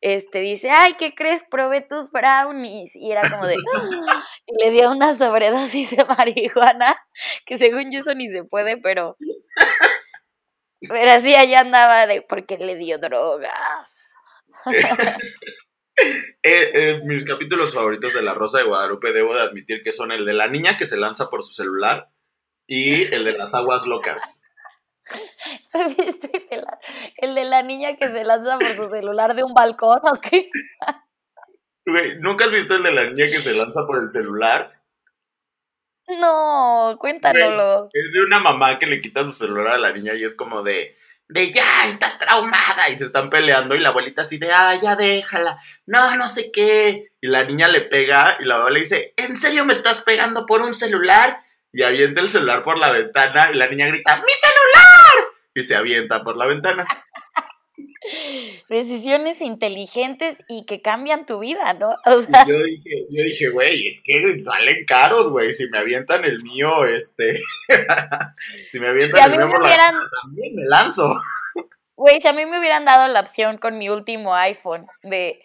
este, 0.06 0.40
dice, 0.40 0.70
ay, 0.70 0.94
¿qué 1.00 1.16
crees? 1.16 1.44
Probé 1.50 1.82
tus 1.82 2.12
brownies. 2.12 2.96
Y 2.96 3.12
era 3.12 3.28
como 3.28 3.48
de, 3.48 3.56
ah", 3.76 4.24
y 4.46 4.64
le 4.64 4.70
dio 4.70 4.92
una 4.92 5.16
sobredosis 5.16 5.98
de 5.98 6.06
marihuana, 6.18 6.96
que 7.44 7.58
según 7.58 7.92
yo 7.92 8.02
eso 8.02 8.14
ni 8.14 8.30
se 8.30 8.44
puede, 8.44 8.78
pero, 8.78 9.18
pero 10.88 11.12
así 11.12 11.34
allá 11.34 11.62
andaba 11.62 12.06
de, 12.06 12.22
porque 12.22 12.60
le 12.60 12.76
dio 12.76 13.00
drogas. 13.00 14.16
Eh, 16.44 16.72
eh, 16.74 17.02
mis 17.06 17.24
capítulos 17.24 17.74
favoritos 17.74 18.14
de 18.14 18.22
La 18.22 18.34
Rosa 18.34 18.58
de 18.58 18.66
Guadalupe 18.66 19.14
debo 19.14 19.34
de 19.34 19.44
admitir 19.44 19.82
que 19.82 19.94
son 19.94 20.12
el 20.12 20.26
de 20.26 20.34
la 20.34 20.50
niña 20.50 20.76
que 20.76 20.86
se 20.86 20.98
lanza 20.98 21.30
por 21.30 21.42
su 21.42 21.54
celular 21.54 22.10
y 22.68 23.04
el 23.14 23.24
de 23.24 23.32
las 23.32 23.54
aguas 23.54 23.88
locas. 23.88 24.42
el 27.18 27.36
de 27.36 27.46
la 27.46 27.64
niña 27.64 27.96
que 27.96 28.08
se 28.08 28.24
lanza 28.24 28.58
por 28.58 28.76
su 28.76 28.90
celular 28.90 29.36
de 29.36 29.44
un 29.44 29.54
balcón 29.54 30.00
o 30.04 30.20
qué? 30.20 30.50
¿nunca 32.20 32.46
has 32.46 32.52
visto 32.52 32.76
el 32.76 32.84
de 32.84 32.92
la 32.92 33.06
niña 33.06 33.28
que 33.28 33.40
se 33.40 33.54
lanza 33.54 33.86
por 33.86 34.02
el 34.02 34.10
celular? 34.10 34.82
No, 36.08 36.98
cuéntanoslo. 37.00 37.90
es 37.94 38.14
de 38.14 38.22
una 38.22 38.40
mamá 38.40 38.78
que 38.78 38.86
le 38.86 39.02
quita 39.02 39.24
su 39.24 39.34
celular 39.34 39.74
a 39.74 39.80
la 39.80 39.92
niña 39.92 40.14
y 40.14 40.24
es 40.24 40.36
como 40.36 40.62
de, 40.62 40.98
de 41.28 41.52
ya, 41.52 41.88
estás 41.88 42.20
traumada. 42.20 42.90
Y 42.90 42.98
se 42.98 43.06
están 43.06 43.30
peleando 43.30 43.76
y 43.76 43.80
la 43.80 43.90
abuelita 43.90 44.22
así 44.22 44.38
de, 44.38 44.52
ah, 44.52 44.80
ya 44.82 44.96
déjala. 44.96 45.60
No, 45.86 46.16
no 46.16 46.28
sé 46.28 46.52
qué. 46.52 47.08
Y 47.22 47.28
la 47.28 47.44
niña 47.44 47.68
le 47.68 47.82
pega 47.82 48.38
y 48.40 48.46
la 48.46 48.56
abuela 48.56 48.76
le 48.76 48.80
dice, 48.82 49.14
¿en 49.18 49.36
serio 49.36 49.66
me 49.66 49.74
estás 49.74 50.04
pegando 50.04 50.46
por 50.46 50.62
un 50.62 50.76
celular? 50.76 51.44
Y 51.76 51.84
avienta 51.84 52.22
el 52.22 52.30
celular 52.30 52.64
por 52.64 52.78
la 52.78 52.90
ventana 52.90 53.50
y 53.54 53.58
la 53.58 53.68
niña 53.68 53.88
grita, 53.88 54.16
¡Mi 54.16 54.32
celular! 54.32 55.34
Y 55.54 55.64
se 55.64 55.76
avienta 55.76 56.24
por 56.24 56.38
la 56.38 56.46
ventana. 56.46 56.88
Decisiones 58.70 59.42
inteligentes 59.42 60.38
y 60.48 60.66
que 60.66 60.82
cambian 60.82 61.26
tu 61.26 61.40
vida, 61.40 61.74
¿no? 61.74 61.98
yo 62.06 62.64
dije, 62.64 63.08
yo 63.10 63.24
dije, 63.24 63.50
güey, 63.50 63.88
es 63.90 64.02
que 64.06 64.40
salen 64.40 64.86
caros, 64.86 65.30
güey. 65.30 65.52
Si 65.52 65.68
me 65.70 65.80
avientan 65.80 66.24
el 66.24 66.42
mío, 66.44 66.86
este. 66.86 67.42
si 68.70 68.80
me 68.80 68.88
avientan 68.88 69.34
el 69.34 69.38
mío 69.38 69.50
por 69.50 69.62
la 69.64 69.70
ventana, 69.70 70.00
también 70.24 70.56
me 70.56 70.64
lanzo. 70.66 71.22
Güey, 71.98 72.20
si 72.20 72.28
a 72.28 72.34
mí 72.34 72.46
me 72.46 72.60
hubieran 72.60 72.84
dado 72.84 73.08
la 73.08 73.22
opción 73.22 73.58
con 73.58 73.78
mi 73.78 73.88
último 73.88 74.36
iPhone 74.36 74.86
de 75.02 75.42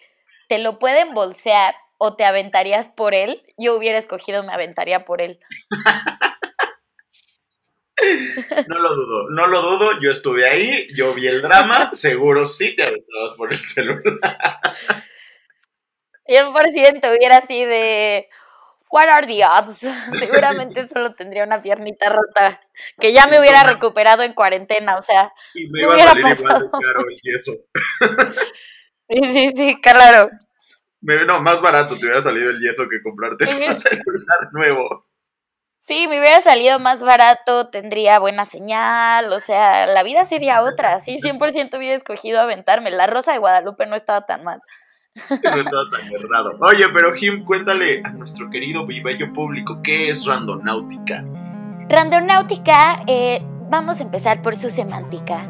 te 0.49 0.59
lo 0.59 0.79
pueden 0.79 1.13
bolsear 1.13 1.73
o 2.03 2.15
te 2.15 2.25
aventarías 2.25 2.89
por 2.89 3.13
él, 3.13 3.43
yo 3.59 3.75
hubiera 3.75 3.99
escogido 3.99 4.41
me 4.41 4.51
aventaría 4.51 5.05
por 5.05 5.21
él. 5.21 5.39
No 8.67 8.79
lo 8.79 8.95
dudo, 8.95 9.29
no 9.29 9.45
lo 9.45 9.61
dudo, 9.61 10.01
yo 10.01 10.09
estuve 10.09 10.49
ahí, 10.49 10.87
yo 10.95 11.13
vi 11.13 11.27
el 11.27 11.43
drama, 11.43 11.91
seguro 11.93 12.47
sí 12.47 12.75
te 12.75 12.81
aventabas 12.81 13.35
por 13.37 13.53
el 13.53 13.59
celular. 13.59 14.35
100% 16.25 17.15
hubiera 17.15 17.37
así 17.37 17.63
de... 17.63 18.27
What 18.89 19.07
are 19.07 19.27
the 19.27 19.45
odds? 19.45 19.87
Seguramente 20.19 20.87
solo 20.87 21.13
tendría 21.13 21.43
una 21.43 21.61
piernita 21.61 22.09
rota 22.09 22.59
que 22.99 23.13
ya 23.13 23.27
me 23.27 23.39
hubiera 23.39 23.61
recuperado 23.61 24.23
en 24.23 24.33
cuarentena, 24.33 24.97
o 24.97 25.01
sea, 25.03 25.31
y 25.53 25.67
me 25.67 25.81
iba 25.81 25.93
a 25.93 25.97
salir 25.99 26.25
igual 26.25 26.61
de 26.63 26.69
caro 26.71 27.01
el 27.07 27.19
yeso. 27.21 27.51
Sí, 29.07 29.33
sí, 29.33 29.51
sí, 29.55 29.79
claro. 29.79 30.31
No, 31.01 31.41
más 31.41 31.61
barato 31.61 31.95
te 31.97 32.05
hubiera 32.05 32.21
salido 32.21 32.49
el 32.49 32.59
yeso 32.59 32.87
que 32.89 33.01
comprarte 33.01 33.45
un 33.67 33.73
celular 33.73 34.49
nuevo. 34.53 35.07
Sí, 35.79 36.07
me 36.07 36.19
hubiera 36.19 36.41
salido 36.41 36.79
más 36.79 37.01
barato, 37.01 37.69
tendría 37.69 38.19
buena 38.19 38.45
señal, 38.45 39.33
o 39.33 39.39
sea, 39.39 39.87
la 39.87 40.03
vida 40.03 40.25
sería 40.25 40.61
otra. 40.61 40.99
Sí, 40.99 41.17
100% 41.17 41.75
hubiera 41.75 41.95
escogido 41.95 42.39
aventarme. 42.39 42.91
La 42.91 43.07
Rosa 43.07 43.33
de 43.33 43.39
Guadalupe 43.39 43.87
no 43.87 43.95
estaba 43.95 44.27
tan 44.27 44.43
mal. 44.43 44.61
No 45.15 45.33
estaba 45.33 45.83
tan 45.91 46.13
errado. 46.13 46.57
Oye, 46.61 46.87
pero 46.93 47.15
Jim, 47.15 47.43
cuéntale 47.43 48.01
a 48.03 48.11
nuestro 48.11 48.49
querido 48.51 48.85
y 48.89 49.01
bello 49.01 49.33
público, 49.33 49.79
¿qué 49.83 50.11
es 50.11 50.25
randonáutica? 50.25 51.25
Randonáutica, 51.89 53.03
eh, 53.07 53.41
vamos 53.71 53.99
a 53.99 54.03
empezar 54.03 54.43
por 54.43 54.55
su 54.55 54.69
semántica. 54.69 55.49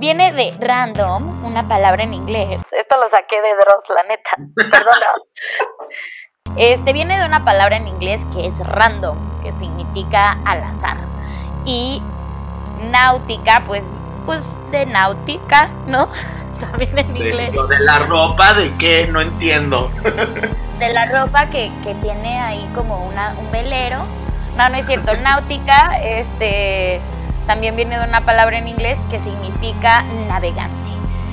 Viene 0.00 0.32
de 0.32 0.54
random, 0.58 1.44
una 1.44 1.68
palabra 1.68 2.04
en 2.04 2.14
inglés. 2.14 2.62
Esto 2.72 2.96
lo 2.96 3.10
saqué 3.10 3.36
de 3.42 3.50
Dross, 3.50 3.84
la 3.94 4.02
neta. 4.04 4.30
Perdón, 4.70 4.94
Este 6.56 6.94
viene 6.94 7.18
de 7.18 7.26
una 7.26 7.44
palabra 7.44 7.76
en 7.76 7.86
inglés 7.86 8.22
que 8.32 8.46
es 8.46 8.66
random, 8.66 9.42
que 9.42 9.52
significa 9.52 10.38
al 10.46 10.62
azar. 10.62 10.96
Y 11.66 12.02
náutica, 12.90 13.64
pues, 13.66 13.92
pues 14.24 14.58
de 14.70 14.86
náutica, 14.86 15.68
¿no? 15.86 16.08
También 16.60 16.98
en 16.98 17.14
inglés. 17.18 17.52
De, 17.52 17.76
de 17.76 17.80
la 17.80 17.98
ropa, 17.98 18.54
¿de 18.54 18.74
qué? 18.78 19.06
No 19.06 19.20
entiendo. 19.20 19.90
De 20.78 20.94
la 20.94 21.04
ropa 21.04 21.50
que, 21.50 21.70
que 21.84 21.94
tiene 21.96 22.40
ahí 22.40 22.66
como 22.74 23.04
una, 23.06 23.34
un 23.38 23.50
velero. 23.52 23.98
No, 24.56 24.66
no 24.70 24.78
es 24.78 24.86
cierto. 24.86 25.12
Náutica, 25.14 26.00
este 26.02 27.02
también 27.46 27.76
viene 27.76 27.98
de 27.98 28.04
una 28.04 28.24
palabra 28.24 28.58
en 28.58 28.68
inglés 28.68 28.98
que 29.10 29.18
significa 29.18 30.02
navegante. 30.28 30.90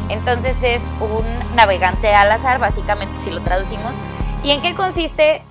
Entonces 0.10 0.56
es 0.64 0.82
un 1.02 1.56
navegante 1.56 2.14
al 2.14 2.32
azar, 2.32 2.60
básicamente 2.60 3.18
si 3.20 3.30
lo 3.30 3.42
traducimos. 3.42 3.94
¿Y 4.44 4.52
en 4.52 4.62
qué 4.62 4.74
consiste? 4.74 5.44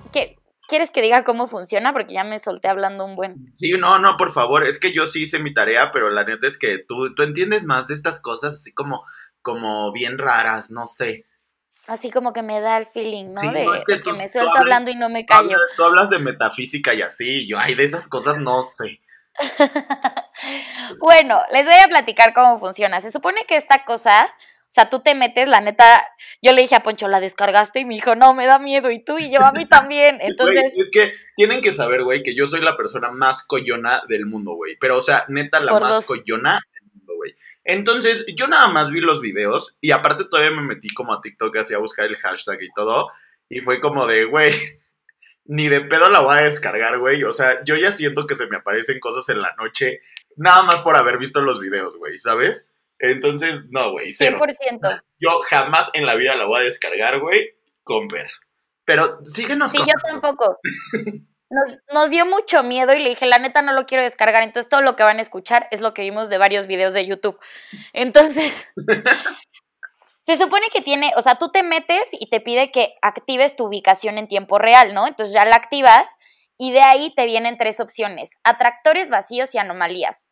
¿Quieres 0.67 0.91
que 0.91 1.01
diga 1.01 1.23
cómo 1.23 1.47
funciona? 1.47 1.93
Porque 1.93 2.13
ya 2.13 2.25
me 2.25 2.39
solté 2.39 2.67
hablando 2.67 3.05
un 3.05 3.15
buen. 3.15 3.53
Sí, 3.55 3.71
no, 3.71 3.99
no, 3.99 4.17
por 4.17 4.33
favor. 4.33 4.65
Es 4.65 4.79
que 4.79 4.91
yo 4.91 5.05
sí 5.05 5.21
hice 5.23 5.39
mi 5.39 5.53
tarea, 5.53 5.91
pero 5.93 6.09
la 6.09 6.25
neta 6.25 6.45
es 6.45 6.57
que 6.57 6.79
tú, 6.79 7.15
tú 7.15 7.23
entiendes 7.23 7.63
más 7.63 7.87
de 7.87 7.93
estas 7.93 8.21
cosas, 8.21 8.55
así 8.55 8.73
como, 8.73 9.05
como 9.41 9.93
bien 9.93 10.17
raras, 10.17 10.69
no 10.69 10.85
sé. 10.85 11.25
Así 11.87 12.11
como 12.11 12.33
que 12.33 12.41
me 12.41 12.59
da 12.59 12.77
el 12.77 12.85
feeling, 12.85 13.31
¿no? 13.31 13.41
de, 13.49 14.01
que, 14.03 14.11
me 14.11 14.27
suelto 14.27 14.57
hablando 14.57 14.91
y 14.91 14.95
no 14.95 15.07
me 15.07 15.25
callo. 15.25 15.55
Tú 15.77 15.85
hablas, 15.85 16.09
de 16.09 16.19
metafísica 16.19 16.93
y 16.93 17.01
así, 17.01 17.43
y 17.43 17.47
yo, 17.47 17.57
ay, 17.57 17.75
de 17.75 17.85
esas 17.85 18.09
cosas 18.09 18.37
no 18.39 18.65
sé. 18.65 18.99
bueno, 20.99 21.41
les 21.51 21.65
voy 21.65 21.75
a 21.75 21.87
platicar 21.87 22.33
cómo 22.33 22.57
funciona. 22.57 23.01
Se 23.01 23.11
supone 23.11 23.45
que 23.47 23.55
esta 23.55 23.85
cosa, 23.85 24.25
o 24.25 24.69
sea, 24.69 24.89
tú 24.89 25.01
te 25.01 25.15
metes, 25.15 25.47
la 25.47 25.61
neta, 25.61 26.05
yo 26.41 26.53
le 26.53 26.61
dije 26.61 26.75
a 26.75 26.83
Poncho, 26.83 27.07
la 27.07 27.19
descargaste 27.19 27.79
y 27.79 27.85
me 27.85 27.95
dijo, 27.95 28.15
no, 28.15 28.33
me 28.33 28.45
da 28.45 28.59
miedo, 28.59 28.91
y 28.91 29.03
tú 29.03 29.17
y 29.17 29.31
yo, 29.31 29.41
a 29.43 29.51
mí 29.51 29.65
también. 29.65 30.19
Entonces. 30.21 30.73
es 30.77 30.91
que 30.91 31.13
tienen 31.35 31.61
que 31.61 31.71
saber, 31.71 32.03
güey, 32.03 32.23
que 32.23 32.35
yo 32.35 32.47
soy 32.47 32.61
la 32.61 32.77
persona 32.77 33.11
más 33.11 33.45
coyona 33.45 34.03
del 34.07 34.25
mundo, 34.25 34.53
güey. 34.53 34.77
Pero, 34.79 34.97
o 34.97 35.01
sea, 35.01 35.25
neta, 35.27 35.59
la 35.59 35.79
más 35.79 36.05
coyona 36.05 36.59
del 36.73 36.91
mundo, 36.93 37.15
güey. 37.15 37.35
Entonces, 37.63 38.25
yo 38.35 38.47
nada 38.47 38.69
más 38.69 38.91
vi 38.91 39.01
los 39.01 39.21
videos 39.21 39.77
y 39.81 39.91
aparte 39.91 40.23
todavía 40.25 40.51
me 40.51 40.61
metí 40.61 40.87
como 40.93 41.13
a 41.13 41.21
TikTok 41.21 41.57
así 41.57 41.73
a 41.73 41.79
buscar 41.79 42.05
el 42.05 42.15
hashtag 42.15 42.61
y 42.61 42.69
todo. 42.73 43.11
Y 43.49 43.59
fue 43.59 43.79
como 43.81 44.07
de, 44.07 44.25
güey, 44.25 44.53
ni 45.47 45.69
de 45.69 45.81
pedo 45.81 46.09
la 46.09 46.19
voy 46.19 46.37
a 46.37 46.43
descargar, 46.43 46.99
güey. 46.99 47.23
O 47.23 47.33
sea, 47.33 47.63
yo 47.65 47.75
ya 47.75 47.91
siento 47.91 48.27
que 48.27 48.35
se 48.35 48.47
me 48.47 48.57
aparecen 48.57 48.99
cosas 48.99 49.27
en 49.29 49.41
la 49.41 49.53
noche, 49.57 50.01
nada 50.35 50.63
más 50.63 50.81
por 50.81 50.95
haber 50.95 51.17
visto 51.17 51.41
los 51.41 51.59
videos, 51.59 51.97
güey, 51.97 52.17
¿sabes? 52.17 52.69
Entonces, 52.99 53.65
no, 53.69 53.91
güey. 53.91 54.09
100%. 54.09 55.01
Yo 55.19 55.29
jamás 55.49 55.89
en 55.93 56.05
la 56.05 56.15
vida 56.15 56.35
la 56.35 56.45
voy 56.45 56.61
a 56.61 56.63
descargar, 56.63 57.19
güey, 57.19 57.55
con 57.83 58.07
ver. 58.07 58.29
Pero 58.85 59.19
síguenos. 59.23 59.71
Sí, 59.71 59.77
yo 59.79 59.93
tampoco. 60.03 60.59
Nos, 61.49 61.79
nos, 61.93 62.09
dio 62.09 62.25
mucho 62.25 62.61
miedo 62.61 62.93
y 62.93 62.99
le 62.99 63.07
dije, 63.07 63.25
la 63.25 63.39
neta 63.39 63.61
no 63.61 63.71
lo 63.71 63.85
quiero 63.85 64.03
descargar. 64.03 64.43
Entonces 64.43 64.67
todo 64.67 64.81
lo 64.81 64.97
que 64.97 65.03
van 65.03 65.19
a 65.19 65.21
escuchar 65.21 65.69
es 65.71 65.79
lo 65.79 65.93
que 65.93 66.01
vimos 66.01 66.27
de 66.27 66.37
varios 66.37 66.67
videos 66.67 66.91
de 66.91 67.07
YouTube. 67.07 67.39
Entonces, 67.93 68.67
Se 70.27 70.35
supone 70.35 70.67
que 70.73 70.81
tiene, 70.81 71.13
o 71.15 71.21
sea, 71.21 71.35
tú 71.35 71.51
te 71.53 71.63
metes 71.63 72.05
y 72.11 72.29
te 72.29 72.41
pide 72.41 72.69
que 72.69 72.95
actives 73.01 73.55
tu 73.55 73.67
ubicación 73.67 74.17
en 74.17 74.27
tiempo 74.27 74.59
real, 74.59 74.93
¿no? 74.93 75.07
Entonces 75.07 75.33
ya 75.33 75.45
la 75.45 75.55
activas 75.55 76.05
y 76.57 76.73
de 76.73 76.81
ahí 76.81 77.13
te 77.15 77.25
vienen 77.25 77.57
tres 77.57 77.79
opciones, 77.79 78.31
atractores 78.43 79.07
vacíos 79.07 79.55
y 79.55 79.57
anomalías. 79.57 80.27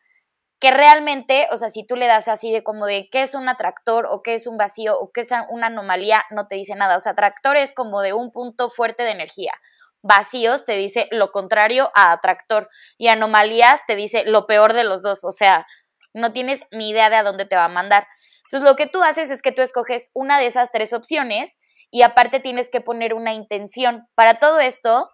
Que 0.60 0.70
realmente, 0.70 1.48
o 1.50 1.56
sea, 1.56 1.70
si 1.70 1.86
tú 1.86 1.96
le 1.96 2.08
das 2.08 2.28
así 2.28 2.52
de 2.52 2.62
como 2.62 2.84
de 2.84 3.08
qué 3.10 3.22
es 3.22 3.34
un 3.34 3.48
atractor 3.48 4.06
o 4.10 4.20
qué 4.20 4.34
es 4.34 4.46
un 4.46 4.58
vacío 4.58 5.00
o 5.00 5.12
qué 5.14 5.22
es 5.22 5.30
una 5.48 5.68
anomalía, 5.68 6.26
no 6.28 6.46
te 6.46 6.56
dice 6.56 6.74
nada. 6.74 6.98
O 6.98 7.00
sea, 7.00 7.12
atractor 7.12 7.56
es 7.56 7.72
como 7.72 8.02
de 8.02 8.12
un 8.12 8.32
punto 8.32 8.68
fuerte 8.68 9.02
de 9.02 9.12
energía. 9.12 9.54
Vacíos 10.02 10.66
te 10.66 10.76
dice 10.76 11.08
lo 11.10 11.28
contrario 11.28 11.90
a 11.94 12.12
atractor 12.12 12.68
y 12.98 13.08
anomalías 13.08 13.80
te 13.86 13.96
dice 13.96 14.24
lo 14.26 14.46
peor 14.46 14.74
de 14.74 14.84
los 14.84 15.00
dos. 15.00 15.24
O 15.24 15.32
sea, 15.32 15.66
no 16.12 16.34
tienes 16.34 16.60
ni 16.70 16.90
idea 16.90 17.08
de 17.08 17.16
a 17.16 17.22
dónde 17.22 17.46
te 17.46 17.56
va 17.56 17.64
a 17.64 17.68
mandar. 17.68 18.06
Entonces, 18.46 18.68
lo 18.68 18.76
que 18.76 18.86
tú 18.86 19.02
haces 19.02 19.30
es 19.30 19.42
que 19.42 19.52
tú 19.52 19.62
escoges 19.62 20.10
una 20.14 20.38
de 20.38 20.46
esas 20.46 20.70
tres 20.72 20.92
opciones 20.92 21.56
y 21.90 22.02
aparte 22.02 22.40
tienes 22.40 22.70
que 22.70 22.80
poner 22.80 23.14
una 23.14 23.32
intención. 23.32 24.08
Para 24.14 24.38
todo 24.38 24.60
esto, 24.60 25.10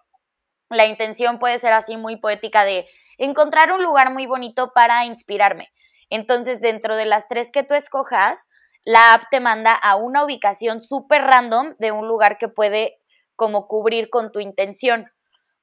la 0.69 0.85
intención 0.85 1.39
puede 1.39 1.57
ser 1.59 1.73
así 1.73 1.97
muy 1.97 2.17
poética 2.17 2.63
de 2.63 2.87
encontrar 3.17 3.71
un 3.71 3.83
lugar 3.83 4.11
muy 4.11 4.25
bonito 4.25 4.71
para 4.73 5.05
inspirarme. 5.05 5.71
Entonces, 6.09 6.61
dentro 6.61 6.95
de 6.95 7.05
las 7.05 7.27
tres 7.27 7.51
que 7.51 7.63
tú 7.63 7.73
escojas, 7.73 8.47
la 8.85 9.13
app 9.13 9.23
te 9.31 9.39
manda 9.39 9.73
a 9.73 9.95
una 9.95 10.25
ubicación 10.25 10.81
súper 10.81 11.21
random 11.21 11.75
de 11.79 11.91
un 11.91 12.07
lugar 12.07 12.37
que 12.37 12.49
puede 12.49 12.99
como 13.35 13.67
cubrir 13.67 14.09
con 14.09 14.31
tu 14.31 14.39
intención. 14.39 15.11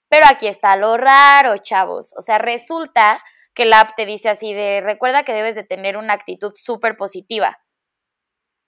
Pero 0.08 0.26
aquí 0.28 0.48
está 0.48 0.74
lo 0.76 0.96
raro, 0.96 1.58
chavos. 1.58 2.14
O 2.16 2.22
sea, 2.22 2.38
resulta 2.38 3.22
que 3.60 3.66
la 3.66 3.80
app 3.80 3.94
te 3.94 4.06
dice 4.06 4.30
así 4.30 4.54
de, 4.54 4.80
recuerda 4.80 5.22
que 5.22 5.34
debes 5.34 5.54
de 5.54 5.64
tener 5.64 5.98
una 5.98 6.14
actitud 6.14 6.54
súper 6.56 6.96
positiva. 6.96 7.58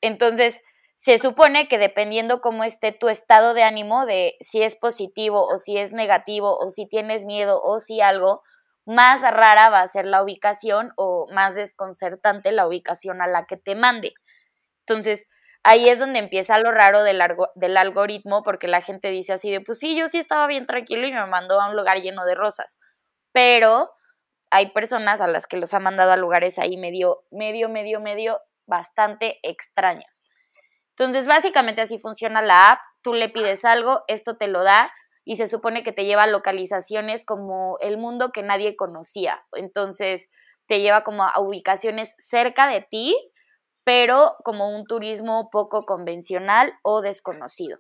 Entonces, 0.03 0.61
se 0.97 1.19
supone 1.19 1.67
que 1.67 1.79
dependiendo 1.79 2.43
cómo 2.43 2.63
esté 2.63 2.93
tu 2.93 3.09
estado 3.09 3.55
de 3.55 3.63
ánimo, 3.63 4.05
de 4.05 4.35
si 4.41 4.63
es 4.63 4.77
positivo 4.77 5.47
o 5.47 5.57
si 5.57 5.79
es 5.79 5.95
negativo 5.95 6.59
o 6.59 6.69
si 6.69 6.87
tienes 6.87 7.25
miedo 7.25 7.59
o 7.63 7.79
si 7.79 8.03
algo, 8.03 8.43
más 8.85 9.23
rara 9.23 9.71
va 9.71 9.81
a 9.81 9.89
ser 9.89 10.05
la 10.05 10.23
ubicación 10.23 10.93
o 10.99 11.27
más 11.33 11.55
desconcertante 11.55 12.53
la 12.53 12.67
ubicación 12.67 13.23
a 13.23 13.27
la 13.27 13.47
que 13.47 13.57
te 13.57 13.75
mande. 13.75 14.13
Entonces, 14.87 15.27
ahí 15.63 15.89
es 15.89 16.01
donde 16.01 16.19
empieza 16.19 16.59
lo 16.59 16.71
raro 16.71 17.03
del, 17.03 17.19
del 17.55 17.77
algoritmo, 17.79 18.43
porque 18.43 18.69
la 18.69 18.83
gente 18.83 19.09
dice 19.09 19.33
así 19.33 19.51
de, 19.51 19.63
pues 19.63 19.79
sí, 19.79 19.97
yo 19.97 20.07
sí 20.09 20.19
estaba 20.19 20.47
bien 20.49 20.67
tranquilo 20.67 21.07
y 21.07 21.13
me 21.13 21.25
mandó 21.25 21.59
a 21.59 21.71
un 21.71 21.77
lugar 21.77 22.03
lleno 22.03 22.27
de 22.27 22.35
rosas. 22.35 22.79
Pero 23.33 23.89
hay 24.53 24.71
personas 24.71 25.23
a 25.23 25.27
las 25.27 25.47
que 25.47 25.57
los 25.57 25.73
ha 25.73 25.81
mandado 25.81 26.13
a 26.13 26.17
lugares 26.19 26.59
ahí 26.59 26.77
medio, 26.77 27.23
medio, 27.31 27.71
medio, 27.71 28.01
medio, 28.01 28.39
bastante 28.67 29.39
extraños. 29.43 30.25
Entonces, 30.91 31.27
básicamente 31.27 31.81
así 31.81 31.99
funciona 31.99 32.43
la 32.43 32.73
app. 32.73 32.81
Tú 33.01 33.15
le 33.15 33.31
pides 33.31 33.65
algo, 33.65 34.03
esto 34.09 34.37
te 34.37 34.49
lo 34.49 34.63
da 34.63 34.93
y 35.25 35.37
se 35.37 35.49
supone 35.49 35.83
que 35.83 35.93
te 35.93 36.05
lleva 36.05 36.25
a 36.25 36.27
localizaciones 36.27 37.25
como 37.25 37.79
el 37.81 37.97
mundo 37.97 38.31
que 38.31 38.43
nadie 38.43 38.77
conocía. 38.77 39.39
Entonces, 39.53 40.29
te 40.67 40.81
lleva 40.81 41.03
como 41.03 41.25
a 41.25 41.41
ubicaciones 41.41 42.15
cerca 42.19 42.69
de 42.69 42.83
ti, 42.83 43.17
pero 43.85 44.35
como 44.45 44.69
un 44.69 44.85
turismo 44.85 45.49
poco 45.51 45.85
convencional 45.85 46.75
o 46.83 47.01
desconocido. 47.01 47.79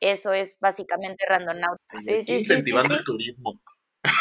Eso 0.00 0.32
es 0.32 0.58
básicamente 0.60 1.24
Random 1.28 1.58
Sí, 2.04 2.22
sí, 2.22 2.32
Incentivando 2.38 2.94
el 2.94 3.04
turismo. 3.04 3.60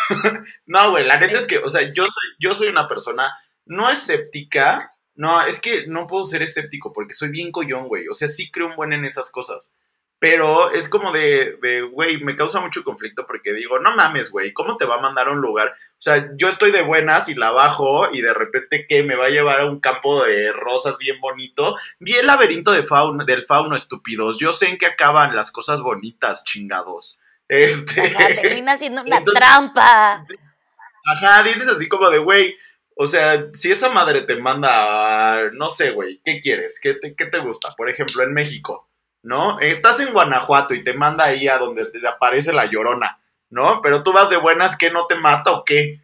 no, 0.65 0.91
güey, 0.91 1.05
la 1.05 1.19
neta 1.19 1.37
es 1.37 1.47
que, 1.47 1.59
o 1.59 1.69
sea, 1.69 1.83
yo 1.83 2.05
soy, 2.05 2.35
yo 2.39 2.53
soy 2.53 2.67
una 2.67 2.87
persona 2.87 3.33
no 3.65 3.89
escéptica, 3.89 4.89
no, 5.15 5.45
es 5.45 5.59
que 5.59 5.87
no 5.87 6.07
puedo 6.07 6.25
ser 6.25 6.43
escéptico 6.43 6.93
porque 6.93 7.13
soy 7.13 7.29
bien 7.29 7.51
collón, 7.51 7.87
güey, 7.87 8.07
o 8.07 8.13
sea, 8.13 8.27
sí 8.27 8.51
creo 8.51 8.67
un 8.67 8.75
buen 8.75 8.93
en 8.93 9.05
esas 9.05 9.31
cosas. 9.31 9.75
Pero 10.17 10.71
es 10.71 10.87
como 10.87 11.11
de, 11.11 11.57
güey, 11.91 12.23
me 12.23 12.35
causa 12.35 12.61
mucho 12.61 12.83
conflicto 12.83 13.27
porque 13.27 13.53
digo, 13.53 13.79
no 13.79 13.95
mames, 13.95 14.31
güey, 14.31 14.53
¿cómo 14.53 14.77
te 14.77 14.85
va 14.85 14.95
a 14.95 15.01
mandar 15.01 15.27
a 15.27 15.31
un 15.31 15.41
lugar? 15.41 15.67
O 15.67 16.01
sea, 16.01 16.31
yo 16.37 16.47
estoy 16.47 16.71
de 16.71 16.83
buenas 16.83 17.27
y 17.27 17.35
la 17.35 17.51
bajo 17.51 18.09
y 18.11 18.21
de 18.21 18.33
repente, 18.33 18.85
¿qué? 18.87 19.03
Me 19.03 19.15
va 19.15 19.25
a 19.25 19.29
llevar 19.29 19.59
a 19.59 19.65
un 19.65 19.81
campo 19.81 20.23
de 20.23 20.53
rosas 20.53 20.97
bien 20.97 21.19
bonito. 21.19 21.75
Vi 21.99 22.13
el 22.13 22.27
laberinto 22.27 22.71
de 22.71 22.83
fauno, 22.83 23.25
del 23.25 23.43
fauno, 23.43 23.75
estúpidos. 23.75 24.39
Yo 24.39 24.53
sé 24.53 24.69
en 24.69 24.77
qué 24.77 24.85
acaban 24.85 25.35
las 25.35 25.51
cosas 25.51 25.81
bonitas, 25.81 26.45
chingados. 26.45 27.19
Este. 27.47 28.01
Ajá, 28.01 28.27
termina 28.41 28.77
siendo 28.77 29.01
una 29.01 29.23
trampa. 29.23 30.25
Ajá, 31.05 31.43
dices 31.43 31.67
así 31.67 31.87
como 31.87 32.09
de, 32.09 32.17
güey, 32.17 32.55
o 32.95 33.05
sea, 33.05 33.47
si 33.53 33.71
esa 33.71 33.89
madre 33.89 34.21
te 34.21 34.37
manda, 34.37 35.51
no 35.53 35.69
sé, 35.69 35.91
güey, 35.91 36.21
¿qué 36.23 36.39
quieres? 36.41 36.79
¿Qué 36.81 36.95
te, 36.95 37.15
¿Qué 37.15 37.25
te 37.25 37.39
gusta? 37.39 37.75
Por 37.75 37.89
ejemplo, 37.89 38.23
en 38.23 38.33
México, 38.33 38.89
¿no? 39.21 39.59
Estás 39.59 39.99
en 39.99 40.13
Guanajuato 40.13 40.73
y 40.73 40.83
te 40.83 40.93
manda 40.93 41.25
ahí 41.25 41.47
a 41.47 41.57
donde 41.57 41.85
te 41.85 42.05
aparece 42.07 42.53
la 42.53 42.65
llorona, 42.65 43.19
¿no? 43.49 43.81
Pero 43.81 44.01
tú 44.01 44.13
vas 44.13 44.29
de 44.29 44.37
buenas, 44.37 44.77
¿qué 44.77 44.89
no 44.89 45.05
te 45.05 45.15
mata 45.15 45.51
o 45.51 45.63
qué? 45.63 45.99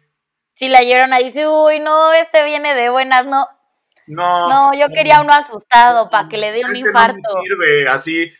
Si 0.52 0.68
la 0.68 0.82
llorona 0.82 1.18
dice, 1.18 1.48
uy, 1.48 1.80
no, 1.80 2.12
este 2.12 2.44
viene 2.44 2.74
de 2.74 2.90
buenas, 2.90 3.26
no. 3.26 3.48
No. 4.08 4.48
No, 4.48 4.78
yo 4.78 4.88
quería 4.88 5.20
uno 5.20 5.32
asustado 5.32 6.10
para 6.10 6.28
que 6.28 6.36
le 6.36 6.52
dé 6.52 6.64
un 6.64 6.76
este 6.76 6.88
infarto. 6.88 7.34
No 7.34 7.42
sirve, 7.42 7.88
así 7.88 8.32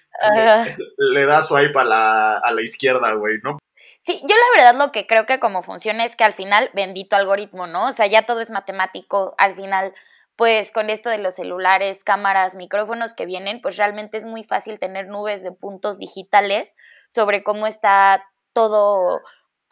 le, 0.98 1.26
da 1.26 1.42
swipe 1.42 1.78
a 1.78 1.84
la, 1.84 2.38
a 2.38 2.52
la 2.52 2.62
izquierda, 2.62 3.12
güey, 3.14 3.38
¿no? 3.42 3.58
Sí, 4.04 4.20
yo 4.22 4.34
la 4.34 4.64
verdad 4.64 4.84
lo 4.84 4.90
que 4.90 5.06
creo 5.06 5.26
que 5.26 5.38
como 5.38 5.62
funciona 5.62 6.04
es 6.04 6.16
que 6.16 6.24
al 6.24 6.32
final, 6.32 6.70
bendito 6.74 7.14
algoritmo, 7.14 7.68
¿no? 7.68 7.86
O 7.86 7.92
sea, 7.92 8.06
ya 8.06 8.22
todo 8.26 8.40
es 8.40 8.50
matemático, 8.50 9.34
al 9.38 9.54
final, 9.54 9.94
pues 10.36 10.72
con 10.72 10.90
esto 10.90 11.08
de 11.08 11.18
los 11.18 11.36
celulares, 11.36 12.02
cámaras, 12.02 12.56
micrófonos 12.56 13.14
que 13.14 13.26
vienen, 13.26 13.60
pues 13.60 13.76
realmente 13.76 14.16
es 14.16 14.24
muy 14.24 14.42
fácil 14.42 14.80
tener 14.80 15.06
nubes 15.06 15.44
de 15.44 15.52
puntos 15.52 15.98
digitales 15.98 16.74
sobre 17.08 17.44
cómo 17.44 17.68
está 17.68 18.24
todo 18.52 19.20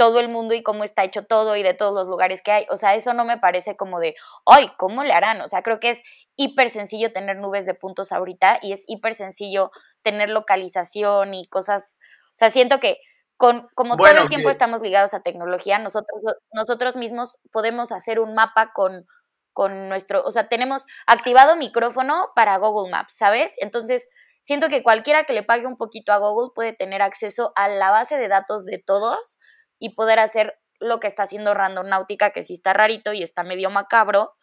todo 0.00 0.18
el 0.18 0.30
mundo 0.30 0.54
y 0.54 0.62
cómo 0.62 0.82
está 0.82 1.04
hecho 1.04 1.26
todo 1.26 1.56
y 1.56 1.62
de 1.62 1.74
todos 1.74 1.92
los 1.92 2.08
lugares 2.08 2.40
que 2.40 2.50
hay. 2.50 2.66
O 2.70 2.78
sea, 2.78 2.94
eso 2.94 3.12
no 3.12 3.26
me 3.26 3.36
parece 3.36 3.76
como 3.76 4.00
de, 4.00 4.14
ay, 4.46 4.72
¿cómo 4.78 5.04
le 5.04 5.12
harán? 5.12 5.42
O 5.42 5.46
sea, 5.46 5.60
creo 5.60 5.78
que 5.78 5.90
es 5.90 6.00
hiper 6.36 6.70
sencillo 6.70 7.12
tener 7.12 7.36
nubes 7.36 7.66
de 7.66 7.74
puntos 7.74 8.10
ahorita 8.10 8.60
y 8.62 8.72
es 8.72 8.84
hiper 8.86 9.12
sencillo 9.12 9.70
tener 10.02 10.30
localización 10.30 11.34
y 11.34 11.46
cosas. 11.48 11.96
O 12.28 12.32
sea, 12.32 12.50
siento 12.50 12.80
que 12.80 12.96
con, 13.36 13.60
como 13.74 13.98
todo 13.98 14.06
el 14.06 14.30
tiempo 14.30 14.48
estamos 14.48 14.80
ligados 14.80 15.12
a 15.12 15.20
tecnología, 15.20 15.78
nosotros, 15.78 16.18
nosotros 16.50 16.96
mismos 16.96 17.36
podemos 17.52 17.92
hacer 17.92 18.20
un 18.20 18.32
mapa 18.32 18.72
con, 18.72 19.04
con 19.52 19.90
nuestro, 19.90 20.22
o 20.24 20.30
sea, 20.30 20.48
tenemos 20.48 20.86
activado 21.06 21.56
micrófono 21.56 22.28
para 22.34 22.56
Google 22.56 22.90
Maps, 22.90 23.18
¿sabes? 23.18 23.52
Entonces, 23.58 24.08
siento 24.40 24.70
que 24.70 24.82
cualquiera 24.82 25.24
que 25.24 25.34
le 25.34 25.42
pague 25.42 25.66
un 25.66 25.76
poquito 25.76 26.14
a 26.14 26.16
Google 26.16 26.52
puede 26.54 26.72
tener 26.72 27.02
acceso 27.02 27.52
a 27.54 27.68
la 27.68 27.90
base 27.90 28.16
de 28.16 28.28
datos 28.28 28.64
de 28.64 28.78
todos 28.78 29.38
y 29.80 29.94
poder 29.96 30.20
hacer 30.20 30.56
lo 30.78 31.00
que 31.00 31.08
está 31.08 31.24
haciendo 31.24 31.52
Random 31.54 31.88
Náutica, 31.88 32.30
que 32.30 32.42
sí 32.42 32.54
está 32.54 32.72
rarito 32.72 33.12
y 33.12 33.24
está 33.24 33.42
medio 33.42 33.70
macabro, 33.70 34.36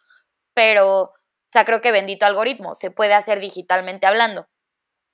pero 0.52 1.14
O 1.48 1.50
sea, 1.50 1.64
creo 1.64 1.80
que 1.80 1.92
bendito 1.92 2.26
algoritmo, 2.26 2.74
se 2.74 2.90
puede 2.90 3.14
hacer 3.14 3.40
digitalmente 3.40 4.06
hablando. 4.06 4.50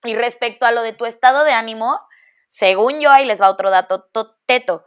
Y 0.02 0.16
respecto 0.16 0.66
a 0.66 0.72
lo 0.72 0.82
de 0.82 0.92
tu 0.92 1.06
estado 1.06 1.44
de 1.44 1.52
ánimo, 1.52 2.00
según 2.48 3.00
yo, 3.00 3.12
ahí 3.12 3.24
les 3.24 3.40
va 3.40 3.50
otro 3.50 3.70
dato 3.70 4.08
teto. 4.46 4.84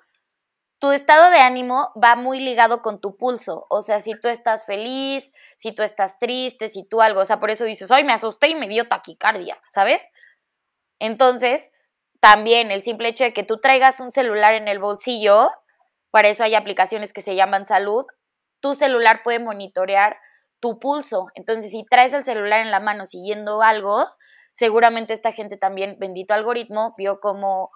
Tu 0.79 0.91
estado 0.91 1.31
de 1.31 1.39
ánimo 1.39 1.93
va 2.01 2.17
muy 2.17 2.41
ligado 2.41 2.81
con 2.81 2.99
tu 2.99 3.15
pulso. 3.15 3.65
O 3.69 3.81
sea, 3.81 4.01
si 4.01 4.19
tú 4.19 4.27
estás 4.27 4.65
feliz, 4.65 5.31
si 5.55 5.71
tú 5.71 5.83
estás 5.83 6.19
triste, 6.19 6.67
si 6.67 6.83
tú 6.83 7.01
algo. 7.01 7.21
O 7.21 7.25
sea, 7.25 7.39
por 7.39 7.49
eso 7.49 7.63
dices, 7.63 7.89
hoy 7.89 8.03
me 8.03 8.11
asusté 8.13 8.49
y 8.49 8.55
me 8.55 8.67
dio 8.67 8.89
taquicardia, 8.89 9.57
¿sabes? 9.65 10.11
Entonces, 10.99 11.71
también 12.19 12.71
el 12.71 12.81
simple 12.81 13.09
hecho 13.09 13.23
de 13.23 13.33
que 13.33 13.43
tú 13.43 13.59
traigas 13.59 13.99
un 13.99 14.11
celular 14.11 14.53
en 14.53 14.67
el 14.67 14.79
bolsillo, 14.79 15.49
para 16.11 16.29
eso 16.29 16.43
hay 16.43 16.55
aplicaciones 16.55 17.13
que 17.13 17.21
se 17.21 17.35
llaman 17.35 17.65
salud, 17.65 18.05
tu 18.59 18.73
celular 18.73 19.21
puede 19.23 19.39
monitorear 19.39 20.17
tu 20.59 20.79
pulso. 20.79 21.27
Entonces, 21.35 21.71
si 21.71 21.83
traes 21.89 22.13
el 22.13 22.23
celular 22.23 22.61
en 22.61 22.71
la 22.71 22.79
mano 22.79 23.05
siguiendo 23.05 23.61
algo, 23.61 24.05
seguramente 24.51 25.13
esta 25.13 25.31
gente 25.31 25.57
también, 25.57 25.97
bendito 25.99 26.33
algoritmo, 26.33 26.93
vio 26.97 27.19
cómo 27.19 27.69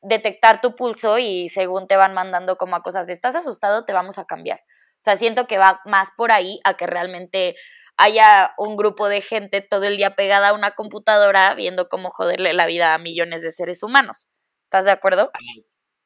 detectar 0.00 0.60
tu 0.60 0.76
pulso 0.76 1.18
y 1.18 1.48
según 1.48 1.88
te 1.88 1.96
van 1.96 2.14
mandando 2.14 2.56
como 2.56 2.76
a 2.76 2.82
cosas 2.82 3.08
estás 3.08 3.34
asustado, 3.34 3.84
te 3.84 3.92
vamos 3.92 4.18
a 4.18 4.24
cambiar. 4.24 4.60
O 4.60 5.00
sea, 5.00 5.16
siento 5.16 5.46
que 5.46 5.58
va 5.58 5.80
más 5.84 6.10
por 6.16 6.32
ahí 6.32 6.60
a 6.64 6.74
que 6.74 6.86
realmente 6.86 7.56
haya 7.98 8.54
un 8.56 8.76
grupo 8.76 9.08
de 9.08 9.20
gente 9.20 9.60
todo 9.60 9.84
el 9.84 9.96
día 9.96 10.14
pegada 10.14 10.50
a 10.50 10.54
una 10.54 10.70
computadora 10.70 11.54
viendo 11.54 11.88
cómo 11.88 12.10
joderle 12.10 12.52
la 12.52 12.66
vida 12.66 12.94
a 12.94 12.98
millones 12.98 13.42
de 13.42 13.50
seres 13.50 13.82
humanos. 13.82 14.28
¿Estás 14.60 14.84
de 14.84 14.92
acuerdo? 14.92 15.30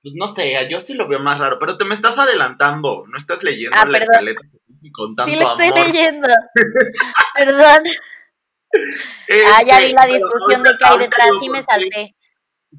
Pues 0.02 0.14
no 0.16 0.26
sé, 0.26 0.54
yo 0.68 0.80
sí 0.80 0.94
lo 0.94 1.06
veo 1.06 1.20
más 1.20 1.38
raro, 1.38 1.58
pero 1.60 1.76
te 1.76 1.84
me 1.84 1.94
estás 1.94 2.18
adelantando, 2.18 3.04
no 3.06 3.18
estás 3.18 3.44
leyendo 3.44 3.76
ah, 3.78 3.84
la 3.86 3.98
escaleta 3.98 4.40
con 4.92 5.14
tanto 5.14 5.32
Sí 5.32 5.38
lo 5.38 5.50
estoy 5.52 5.84
leyendo. 5.84 6.28
perdón. 7.36 7.82
ah, 9.46 9.62
ya 9.64 9.80
vi 9.80 9.92
la 9.92 10.02
este, 10.02 10.12
discusión 10.14 10.62
de 10.62 10.70
que 10.76 10.84
hay 10.84 10.98
detrás, 10.98 11.30
sí 11.38 11.48
me 11.50 11.62
salté. 11.62 12.16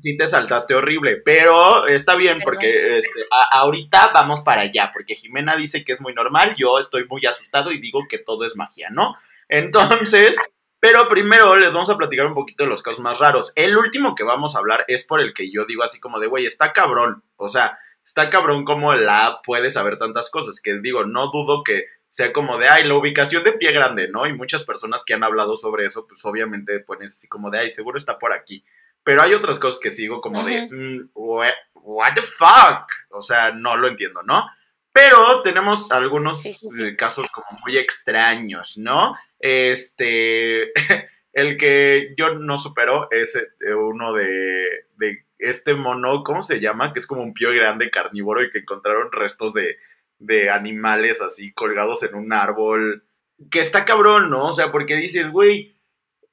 Sí 0.01 0.17
te 0.17 0.25
saltaste 0.27 0.73
horrible, 0.73 1.17
pero 1.17 1.86
está 1.88 2.15
bien 2.15 2.39
porque 2.43 2.97
este, 2.97 3.25
ahorita 3.51 4.12
vamos 4.13 4.41
para 4.41 4.62
allá, 4.62 4.91
porque 4.91 5.15
Jimena 5.15 5.56
dice 5.56 5.84
que 5.84 5.93
es 5.93 6.01
muy 6.01 6.13
normal, 6.13 6.56
yo 6.58 6.79
estoy 6.79 7.06
muy 7.08 7.25
asustado 7.25 7.71
y 7.71 7.79
digo 7.79 8.01
que 8.10 8.17
todo 8.17 8.45
es 8.45 8.56
magia, 8.56 8.89
¿no? 8.89 9.15
Entonces, 9.47 10.36
pero 10.84 11.08
primero 11.08 11.56
les 11.56 11.71
vamos 11.71 11.89
a 11.89 11.95
platicar 11.95 12.25
un 12.25 12.34
poquito 12.34 12.65
de 12.65 12.69
los 12.69 12.84
casos 12.84 12.99
más 12.99 13.17
raros. 13.17 13.53
El 13.56 13.77
último 13.77 14.15
que 14.15 14.25
vamos 14.25 14.53
a 14.53 14.60
hablar 14.60 14.84
es 14.89 15.06
por 15.06 15.21
el 15.21 15.34
que 15.34 15.49
yo 15.49 15.63
digo 15.65 15.82
así 15.82 15.97
como 16.01 16.19
de, 16.19 16.27
güey, 16.27 16.45
está 16.45 16.73
cabrón. 16.73 17.23
O 17.38 17.47
sea, 17.47 17.77
está 18.03 18.29
cabrón 18.29 18.65
como 18.65 18.93
la 18.93 19.39
puede 19.45 19.69
saber 19.69 19.97
tantas 19.97 20.29
cosas. 20.29 20.60
Que 20.60 20.79
digo, 20.79 21.06
no 21.06 21.32
dudo 21.32 21.63
que 21.63 21.86
sea 22.10 22.34
como 22.34 22.58
de, 22.58 22.67
ay, 22.67 22.84
la 22.84 22.95
ubicación 22.95 23.45
de 23.45 23.53
pie 23.53 23.71
grande, 23.71 24.10
¿no? 24.10 24.27
Y 24.27 24.34
muchas 24.34 24.65
personas 24.65 25.06
que 25.06 25.13
han 25.13 25.23
hablado 25.23 25.56
sobre 25.56 25.86
eso, 25.86 26.06
pues 26.06 26.19
obviamente 26.25 26.82
pones 26.82 27.13
así 27.13 27.29
como 27.29 27.49
de, 27.49 27.60
ay, 27.60 27.69
seguro 27.69 27.95
está 27.95 28.19
por 28.19 28.34
aquí. 28.34 28.65
Pero 29.04 29.22
hay 29.22 29.34
otras 29.34 29.60
cosas 29.60 29.80
que 29.82 29.92
sigo 29.92 30.22
como 30.22 30.44
de, 30.44 30.70
mm, 30.72 31.10
what, 31.13 32.13
the 32.16 32.22
fuck? 32.22 32.88
O 33.10 33.22
sea, 33.22 33.52
no 33.52 33.76
lo 33.76 33.88
entiendo, 33.88 34.24
¿no? 34.24 34.46
Pero 34.92 35.42
tenemos 35.42 35.92
algunos 35.92 36.46
eh, 36.46 36.96
casos 36.98 37.30
como 37.32 37.60
muy 37.63 37.78
extraños, 37.78 38.78
¿no? 38.78 39.16
Este, 39.39 40.72
el 41.34 41.58
que 41.58 42.13
yo 42.18 42.36
no 42.36 42.58
supero 42.58 43.08
es 43.12 43.36
eh, 43.36 43.74
uno 43.74 44.13
de, 44.13 44.86
de 44.98 45.26
este 45.39 45.74
mono, 45.74 46.24
¿cómo 46.24 46.44
se 46.44 46.60
llama? 46.60 46.94
Que 46.94 47.00
es 47.00 47.08
como 47.08 47.24
un 47.24 47.34
pío 47.34 47.52
grande 47.52 47.89
carnívoro 47.89 48.44
y 48.44 48.50
que 48.50 48.60
encontraron 48.60 49.12
restos 49.12 49.54
de, 49.54 49.78
de 50.20 50.50
animales 50.50 51.22
así 51.22 51.52
colgados 51.54 52.04
en 52.04 52.16
un 52.16 52.32
árbol. 52.32 53.04
Que 53.52 53.60
está 53.60 53.84
cabrón, 53.84 54.30
¿no? 54.30 54.48
O 54.48 54.54
sea, 54.54 54.72
porque 54.72 54.96
dices, 54.96 55.30
güey, 55.30 55.76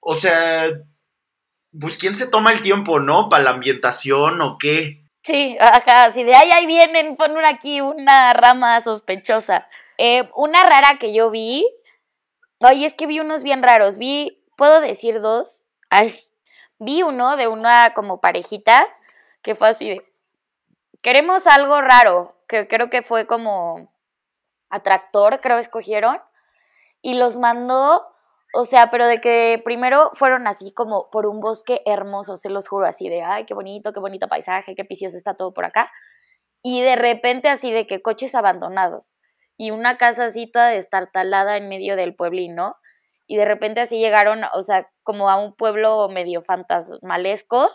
o 0.00 0.14
sea, 0.14 0.70
pues 1.78 1.98
quién 1.98 2.14
se 2.14 2.26
toma 2.26 2.52
el 2.52 2.62
tiempo, 2.62 3.00
¿no? 3.00 3.28
Para 3.28 3.44
la 3.44 3.50
ambientación 3.50 4.40
o 4.40 4.56
qué. 4.58 5.04
Sí, 5.22 5.56
ajá, 5.60 6.10
si 6.12 6.24
de 6.24 6.34
ahí, 6.34 6.50
ahí 6.50 6.66
vienen, 6.66 7.16
pon 7.16 7.36
aquí 7.44 7.80
una 7.80 8.32
rama 8.32 8.80
sospechosa. 8.80 9.68
Eh, 9.98 10.28
una 10.34 10.62
rara 10.64 10.98
que 10.98 11.12
yo 11.12 11.30
vi, 11.30 11.66
oye, 12.60 12.86
es 12.86 12.94
que 12.94 13.06
vi 13.06 13.20
unos 13.20 13.42
bien 13.42 13.62
raros, 13.62 13.98
vi, 13.98 14.42
¿puedo 14.56 14.80
decir 14.80 15.20
dos? 15.20 15.66
Ay, 15.90 16.18
vi 16.78 17.02
uno 17.02 17.36
de 17.36 17.48
una 17.48 17.92
como 17.92 18.20
parejita 18.20 18.86
que 19.42 19.54
fue 19.54 19.68
así 19.68 19.88
de, 19.88 20.02
queremos 21.02 21.46
algo 21.46 21.80
raro, 21.80 22.28
que 22.48 22.68
creo 22.68 22.90
que 22.90 23.02
fue 23.02 23.26
como 23.26 23.88
atractor, 24.68 25.40
creo 25.40 25.58
escogieron, 25.58 26.20
y 27.02 27.14
los 27.14 27.36
mandó 27.38 28.06
o 28.52 28.64
sea, 28.64 28.90
pero 28.90 29.06
de 29.06 29.20
que 29.20 29.60
primero 29.64 30.10
fueron 30.14 30.46
así 30.46 30.72
como 30.72 31.08
por 31.10 31.26
un 31.26 31.40
bosque 31.40 31.82
hermoso, 31.86 32.36
se 32.36 32.50
los 32.50 32.68
juro, 32.68 32.86
así 32.86 33.08
de, 33.08 33.22
ay, 33.22 33.44
qué 33.46 33.54
bonito, 33.54 33.92
qué 33.92 34.00
bonito 34.00 34.28
paisaje, 34.28 34.74
qué 34.74 34.84
precioso 34.84 35.16
está 35.16 35.34
todo 35.34 35.54
por 35.54 35.64
acá. 35.64 35.90
Y 36.62 36.82
de 36.82 36.96
repente 36.96 37.48
así 37.48 37.72
de 37.72 37.86
que 37.86 38.02
coches 38.02 38.34
abandonados 38.34 39.18
y 39.56 39.70
una 39.70 39.98
casa 39.98 40.24
así 40.26 40.46
toda 40.50 40.68
destartalada 40.68 41.56
en 41.56 41.68
medio 41.68 41.96
del 41.96 42.14
pueblino. 42.14 42.74
Y 43.26 43.36
de 43.36 43.44
repente 43.44 43.80
así 43.80 43.98
llegaron, 43.98 44.40
o 44.54 44.62
sea, 44.62 44.90
como 45.04 45.30
a 45.30 45.36
un 45.36 45.54
pueblo 45.54 46.08
medio 46.08 46.42
fantasmalesco 46.42 47.70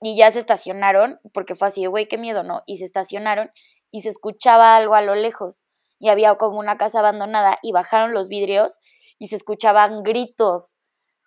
y 0.00 0.16
ya 0.16 0.30
se 0.30 0.38
estacionaron, 0.38 1.20
porque 1.34 1.54
fue 1.54 1.68
así 1.68 1.82
de, 1.82 1.88
güey, 1.88 2.08
qué 2.08 2.18
miedo, 2.18 2.42
¿no? 2.42 2.62
Y 2.66 2.78
se 2.78 2.86
estacionaron 2.86 3.50
y 3.90 4.02
se 4.02 4.08
escuchaba 4.08 4.74
algo 4.76 4.94
a 4.94 5.02
lo 5.02 5.14
lejos 5.14 5.66
y 6.00 6.08
había 6.08 6.34
como 6.36 6.58
una 6.58 6.78
casa 6.78 7.00
abandonada 7.00 7.58
y 7.62 7.72
bajaron 7.72 8.14
los 8.14 8.28
vidrios 8.28 8.80
y 9.22 9.28
se 9.28 9.36
escuchaban 9.36 10.02
gritos. 10.02 10.78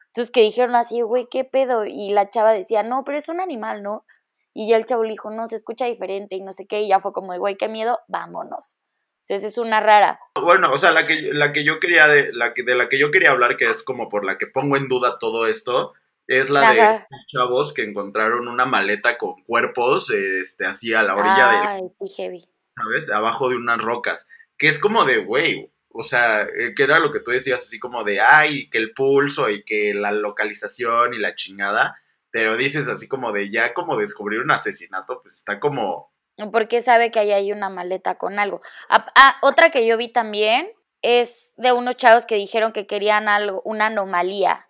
Entonces 0.07 0.29
que 0.29 0.41
dijeron 0.41 0.75
así, 0.75 0.99
güey, 0.99 1.27
¿qué 1.31 1.45
pedo? 1.45 1.85
Y 1.85 2.09
la 2.09 2.29
chava 2.29 2.51
decía, 2.51 2.83
no, 2.83 3.05
pero 3.05 3.17
es 3.17 3.29
un 3.29 3.39
animal, 3.39 3.83
¿no? 3.83 4.05
Y 4.53 4.69
ya 4.69 4.75
el 4.75 4.83
chavo 4.83 5.03
le 5.03 5.11
dijo, 5.11 5.31
no, 5.31 5.47
se 5.47 5.55
escucha 5.55 5.85
diferente 5.85 6.35
y 6.35 6.41
no 6.41 6.51
sé 6.51 6.67
qué, 6.67 6.81
y 6.81 6.89
ya 6.89 6.99
fue 6.99 7.13
como, 7.13 7.33
güey, 7.37 7.55
qué 7.55 7.69
miedo, 7.69 7.99
vámonos. 8.09 8.79
O 8.81 9.17
sea, 9.21 9.37
esa 9.37 9.47
es 9.47 9.57
una 9.57 9.79
rara. 9.79 10.19
Bueno, 10.41 10.73
o 10.73 10.77
sea, 10.77 10.91
la 10.91 11.05
que, 11.05 11.29
la 11.31 11.53
que 11.53 11.63
yo 11.63 11.79
quería, 11.79 12.07
de 12.09 12.33
la, 12.33 12.53
que, 12.53 12.63
de 12.63 12.75
la 12.75 12.89
que 12.89 12.99
yo 12.99 13.11
quería 13.11 13.31
hablar, 13.31 13.55
que 13.55 13.63
es 13.63 13.81
como 13.81 14.09
por 14.09 14.25
la 14.25 14.37
que 14.37 14.47
pongo 14.47 14.75
en 14.75 14.89
duda 14.89 15.17
todo 15.17 15.47
esto, 15.47 15.93
es 16.27 16.49
la 16.49 16.73
de 16.73 17.05
los 17.09 17.27
chavos 17.27 17.73
que 17.73 17.83
encontraron 17.83 18.49
una 18.49 18.65
maleta 18.65 19.17
con 19.17 19.41
cuerpos, 19.43 20.11
este, 20.11 20.65
así 20.65 20.93
a 20.93 21.01
la 21.01 21.13
orilla 21.13 21.71
Ay, 21.75 21.83
sí, 21.97 22.13
heavy. 22.17 22.45
¿Sabes? 22.75 23.09
Abajo 23.09 23.47
de 23.47 23.55
unas 23.55 23.81
rocas. 23.81 24.27
Que 24.57 24.67
es 24.67 24.79
como 24.79 25.05
de, 25.05 25.23
güey, 25.23 25.71
o 25.97 26.03
sea, 26.03 26.41
eh, 26.41 26.73
que 26.75 26.83
era 26.83 26.99
lo 26.99 27.11
que 27.11 27.21
tú 27.21 27.31
decías, 27.31 27.61
así 27.61 27.79
como 27.79 28.03
de, 28.03 28.19
ay, 28.19 28.69
que 28.69 28.77
el 28.77 28.93
pulso 28.93 29.49
y 29.49 29.63
que 29.63 29.93
la 29.93 30.11
localización 30.11 31.13
y 31.13 31.19
la 31.19 31.35
chingada, 31.35 31.97
pero 32.31 32.57
dices 32.57 32.89
así 32.89 33.07
como 33.07 33.31
de, 33.31 33.49
ya 33.49 33.73
como 33.73 33.95
descubrir 33.95 34.41
un 34.41 34.51
asesinato, 34.51 35.21
pues 35.21 35.35
está 35.35 35.59
como... 35.61 36.11
Porque 36.51 36.81
sabe 36.81 37.11
que 37.11 37.19
ahí 37.19 37.31
hay 37.31 37.53
una 37.53 37.69
maleta 37.69 38.15
con 38.15 38.39
algo. 38.39 38.61
Ah, 38.89 39.05
ah, 39.15 39.37
otra 39.41 39.69
que 39.69 39.87
yo 39.87 39.95
vi 39.95 40.09
también 40.09 40.69
es 41.01 41.53
de 41.55 41.71
unos 41.71 41.95
chavos 41.95 42.25
que 42.25 42.35
dijeron 42.35 42.73
que 42.73 42.87
querían 42.87 43.29
algo, 43.29 43.61
una 43.63 43.85
anomalía. 43.85 44.67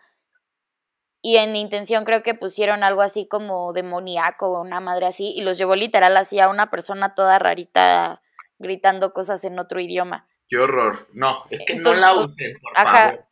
Y 1.24 1.38
en 1.38 1.56
intención 1.56 2.06
creo 2.06 2.22
que 2.22 2.36
pusieron 2.36 2.84
algo 2.84 3.02
así 3.02 3.28
como 3.28 3.74
demoníaco, 3.74 4.62
una 4.62 4.80
madre 4.80 5.08
así, 5.08 5.34
y 5.36 5.42
los 5.42 5.58
llevó 5.58 5.76
literal 5.76 6.16
así 6.18 6.40
a 6.40 6.50
una 6.50 6.70
persona 6.70 7.16
toda 7.16 7.40
rarita 7.40 8.22
gritando 8.60 9.12
cosas 9.12 9.44
en 9.44 9.58
otro 9.58 9.80
idioma. 9.80 10.28
Qué 10.48 10.58
horror. 10.58 11.08
No, 11.14 11.44
es 11.50 11.64
que 11.66 11.76
no 11.76 11.94
la 11.94 12.14
usen, 12.14 12.54
por 12.62 12.74
favor. 12.76 13.26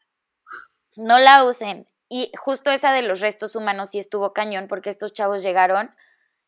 No 0.96 1.20
la 1.20 1.44
usen. 1.44 1.88
Y 2.10 2.32
justo 2.38 2.70
esa 2.70 2.92
de 2.94 3.02
los 3.02 3.20
restos 3.22 3.56
humanos 3.56 3.90
sí 3.90 4.00
estuvo 4.00 4.34
cañón 4.34 4.68
porque 4.68 4.90
estos 4.90 5.14
chavos 5.14 5.42
llegaron 5.42 5.96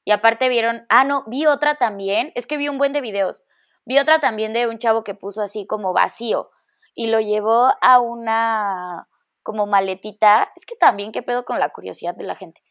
y 0.04 0.12
aparte 0.12 0.50
vieron, 0.50 0.86
ah, 0.90 1.04
no, 1.04 1.24
vi 1.28 1.48
otra 1.48 1.76
también, 1.76 2.32
es 2.36 2.46
que 2.46 2.58
vi 2.58 2.70
un 2.70 2.78
buen 2.78 2.94
de 2.94 3.02
videos. 3.02 3.46
Vi 3.86 3.98
otra 3.98 4.20
también 4.20 4.54
de 4.54 4.68
un 4.68 4.78
chavo 4.78 5.04
que 5.04 5.16
puso 5.16 5.42
así 5.42 5.66
como 5.66 5.94
vacío 5.94 6.52
y 6.94 7.08
lo 7.08 7.20
llevó 7.20 7.74
a 7.82 8.00
una 8.00 9.08
como 9.44 9.66
maletita. 9.68 10.52
Es 10.56 10.66
que 10.66 10.76
también 10.76 11.12
qué 11.12 11.22
pedo 11.24 11.46
con 11.46 11.60
la 11.60 11.70
curiosidad 11.70 12.16
de 12.16 12.24
la 12.24 12.36
gente. 12.36 12.62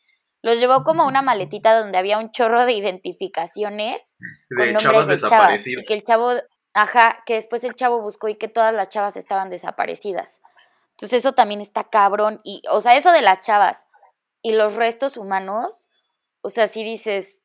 Los 0.42 0.60
llevó 0.60 0.84
como 0.84 1.04
a 1.04 1.06
una 1.06 1.22
maletita 1.22 1.78
donde 1.78 1.98
había 1.98 2.18
un 2.18 2.30
chorro 2.30 2.66
de 2.66 2.72
identificaciones 2.72 4.16
de 4.50 4.74
con 4.74 4.84
nombres 4.84 5.22
de 5.22 5.28
chavas. 5.28 5.66
Y 5.66 5.84
que 5.84 5.94
el 5.94 6.04
chavo, 6.04 6.32
Ajá, 6.74 7.22
que 7.24 7.34
después 7.34 7.64
el 7.64 7.74
chavo 7.74 8.00
buscó 8.00 8.28
y 8.28 8.34
que 8.34 8.48
todas 8.48 8.74
las 8.74 8.88
chavas 8.88 9.16
estaban 9.16 9.48
desaparecidas. 9.48 10.40
Entonces 10.92 11.20
eso 11.20 11.32
también 11.32 11.60
está 11.60 11.84
cabrón. 11.84 12.40
Y, 12.44 12.62
o 12.70 12.80
sea, 12.80 12.96
eso 12.96 13.12
de 13.12 13.22
las 13.22 13.40
chavas 13.40 13.86
y 14.42 14.52
los 14.52 14.74
restos 14.74 15.16
humanos, 15.16 15.88
o 16.42 16.50
sea, 16.50 16.68
si 16.68 16.84
dices, 16.84 17.42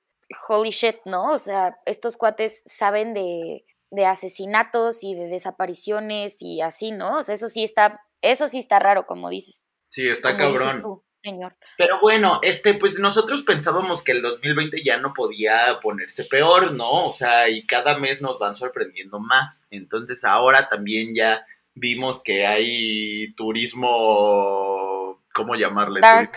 holy 0.47 0.71
shit, 0.71 0.97
¿no? 1.05 1.31
O 1.31 1.37
sea, 1.37 1.79
estos 1.85 2.17
cuates 2.17 2.63
saben 2.65 3.13
de, 3.13 3.65
de 3.91 4.05
asesinatos 4.05 5.03
y 5.03 5.15
de 5.15 5.27
desapariciones 5.27 6.41
y 6.41 6.61
así, 6.61 6.91
¿no? 6.91 7.19
O 7.19 7.23
sea, 7.23 7.35
eso 7.35 7.49
sí 7.49 7.63
está, 7.63 8.01
eso 8.21 8.47
sí 8.47 8.59
está 8.59 8.79
raro, 8.79 9.05
como 9.05 9.29
dices. 9.29 9.69
Sí, 9.89 10.07
está 10.07 10.35
cabrón 10.35 11.01
señor. 11.23 11.55
Pero 11.77 11.99
bueno, 12.01 12.39
este, 12.41 12.73
pues 12.73 12.99
nosotros 12.99 13.43
pensábamos 13.43 14.03
que 14.03 14.11
el 14.13 14.21
2020 14.21 14.83
ya 14.83 14.97
no 14.97 15.13
podía 15.13 15.79
ponerse 15.81 16.25
peor, 16.25 16.73
¿no? 16.73 17.07
O 17.07 17.11
sea, 17.11 17.49
y 17.49 17.65
cada 17.65 17.97
mes 17.97 18.21
nos 18.21 18.39
van 18.39 18.55
sorprendiendo 18.55 19.19
más. 19.19 19.65
Entonces 19.69 20.23
ahora 20.23 20.69
también 20.69 21.13
ya 21.15 21.45
vimos 21.73 22.21
que 22.23 22.45
hay 22.45 23.33
turismo, 23.33 25.21
¿cómo 25.33 25.55
llamarle? 25.55 26.01
Dark, 26.01 26.31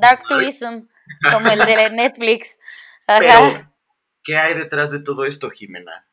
dark 0.00 0.22
tourism, 0.28 0.86
como 1.32 1.48
el 1.50 1.60
de 1.60 1.90
Netflix. 1.90 2.58
Pero, 3.06 3.34
¿qué 4.22 4.36
hay 4.36 4.54
detrás 4.54 4.90
de 4.90 5.00
todo 5.00 5.24
esto, 5.24 5.50
Jimena? 5.50 6.06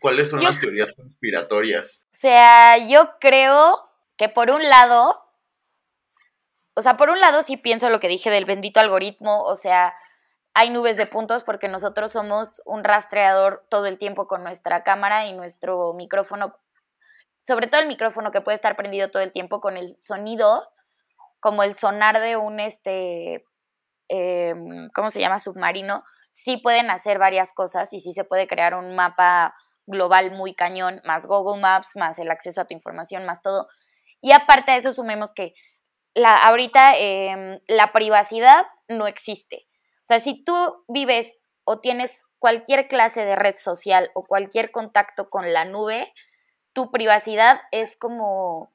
¿Cuáles 0.00 0.30
son 0.30 0.42
las 0.42 0.58
teorías 0.58 0.94
conspiratorias? 0.94 2.06
O 2.06 2.16
sea, 2.16 2.78
yo 2.88 3.16
creo 3.20 3.90
que 4.16 4.30
por 4.30 4.50
un 4.50 4.62
lado, 4.62 5.29
o 6.74 6.82
sea, 6.82 6.96
por 6.96 7.10
un 7.10 7.20
lado 7.20 7.42
sí 7.42 7.56
pienso 7.56 7.90
lo 7.90 8.00
que 8.00 8.08
dije 8.08 8.30
del 8.30 8.44
bendito 8.44 8.80
algoritmo, 8.80 9.42
o 9.42 9.56
sea, 9.56 9.94
hay 10.54 10.70
nubes 10.70 10.96
de 10.96 11.06
puntos 11.06 11.44
porque 11.44 11.68
nosotros 11.68 12.12
somos 12.12 12.60
un 12.64 12.84
rastreador 12.84 13.66
todo 13.70 13.86
el 13.86 13.98
tiempo 13.98 14.26
con 14.26 14.42
nuestra 14.42 14.82
cámara 14.82 15.26
y 15.26 15.32
nuestro 15.32 15.92
micrófono, 15.94 16.56
sobre 17.42 17.66
todo 17.66 17.80
el 17.80 17.88
micrófono 17.88 18.30
que 18.30 18.40
puede 18.40 18.56
estar 18.56 18.76
prendido 18.76 19.10
todo 19.10 19.22
el 19.22 19.32
tiempo 19.32 19.60
con 19.60 19.76
el 19.76 19.96
sonido, 20.00 20.68
como 21.40 21.62
el 21.62 21.74
sonar 21.74 22.20
de 22.20 22.36
un, 22.36 22.60
este, 22.60 23.44
em, 24.08 24.90
¿cómo 24.94 25.10
se 25.10 25.20
llama? 25.20 25.38
Submarino, 25.38 26.02
sí 26.32 26.56
pueden 26.56 26.90
hacer 26.90 27.18
varias 27.18 27.52
cosas 27.52 27.92
y 27.92 28.00
sí 28.00 28.12
se 28.12 28.24
puede 28.24 28.46
crear 28.46 28.74
un 28.74 28.94
mapa 28.94 29.54
global 29.86 30.32
muy 30.32 30.54
cañón, 30.54 31.00
más 31.04 31.26
Google 31.26 31.60
Maps, 31.60 31.96
más 31.96 32.18
el 32.18 32.30
acceso 32.30 32.60
a 32.60 32.64
tu 32.64 32.74
información, 32.74 33.24
más 33.24 33.42
todo. 33.42 33.68
Y 34.20 34.32
aparte 34.32 34.72
de 34.72 34.78
eso, 34.78 34.92
sumemos 34.92 35.32
que 35.32 35.54
la, 36.14 36.36
ahorita 36.46 36.96
em, 36.96 37.60
la 37.66 37.92
privacidad 37.92 38.66
no 38.88 39.06
existe. 39.06 39.66
O 39.96 40.04
sea, 40.04 40.20
si 40.20 40.42
tú 40.44 40.84
vives 40.88 41.36
o 41.64 41.80
tienes 41.80 42.22
cualquier 42.38 42.88
clase 42.88 43.24
de 43.24 43.36
red 43.36 43.56
social 43.56 44.10
o 44.14 44.24
cualquier 44.24 44.70
contacto 44.70 45.30
con 45.30 45.52
la 45.52 45.64
nube, 45.64 46.12
tu 46.72 46.90
privacidad 46.90 47.60
es 47.70 47.96
como 47.96 48.70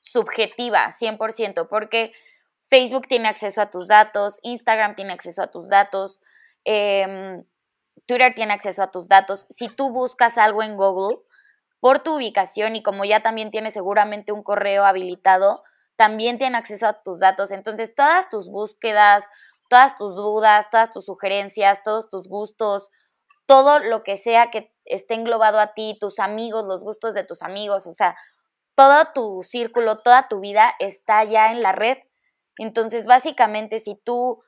subjetiva, 0.00 0.90
100%, 0.90 1.68
porque 1.68 2.12
Facebook 2.68 3.06
tiene 3.06 3.28
acceso 3.28 3.60
a 3.60 3.70
tus 3.70 3.88
datos, 3.88 4.40
Instagram 4.42 4.96
tiene 4.96 5.12
acceso 5.12 5.42
a 5.42 5.50
tus 5.50 5.68
datos, 5.68 6.20
eh, 6.64 7.42
Twitter 8.06 8.34
tiene 8.34 8.52
acceso 8.52 8.82
a 8.82 8.90
tus 8.90 9.08
datos. 9.08 9.46
Si 9.50 9.68
tú 9.68 9.90
buscas 9.90 10.38
algo 10.38 10.62
en 10.62 10.76
Google, 10.76 11.18
por 11.80 12.00
tu 12.00 12.16
ubicación 12.16 12.76
y 12.76 12.82
como 12.82 13.04
ya 13.04 13.20
también 13.20 13.50
tienes 13.50 13.74
seguramente 13.74 14.32
un 14.32 14.42
correo 14.42 14.84
habilitado, 14.84 15.64
también 16.02 16.36
tiene 16.36 16.58
acceso 16.58 16.88
a 16.88 17.00
tus 17.00 17.20
datos. 17.20 17.52
Entonces, 17.52 17.94
todas 17.94 18.28
tus 18.28 18.48
búsquedas, 18.50 19.24
todas 19.70 19.96
tus 19.96 20.16
dudas, 20.16 20.68
todas 20.68 20.90
tus 20.90 21.04
sugerencias, 21.04 21.84
todos 21.84 22.10
tus 22.10 22.26
gustos, 22.26 22.90
todo 23.46 23.78
lo 23.78 24.02
que 24.02 24.16
sea 24.16 24.50
que 24.50 24.74
esté 24.84 25.14
englobado 25.14 25.60
a 25.60 25.74
ti, 25.74 25.96
tus 26.00 26.18
amigos, 26.18 26.64
los 26.64 26.82
gustos 26.82 27.14
de 27.14 27.22
tus 27.22 27.40
amigos, 27.40 27.86
o 27.86 27.92
sea, 27.92 28.16
todo 28.74 29.12
tu 29.14 29.44
círculo, 29.44 30.00
toda 30.00 30.26
tu 30.26 30.40
vida 30.40 30.74
está 30.80 31.22
ya 31.22 31.52
en 31.52 31.62
la 31.62 31.70
red. 31.70 31.98
Entonces, 32.58 33.06
básicamente, 33.06 33.78
si 33.78 33.94
tú 33.94 34.42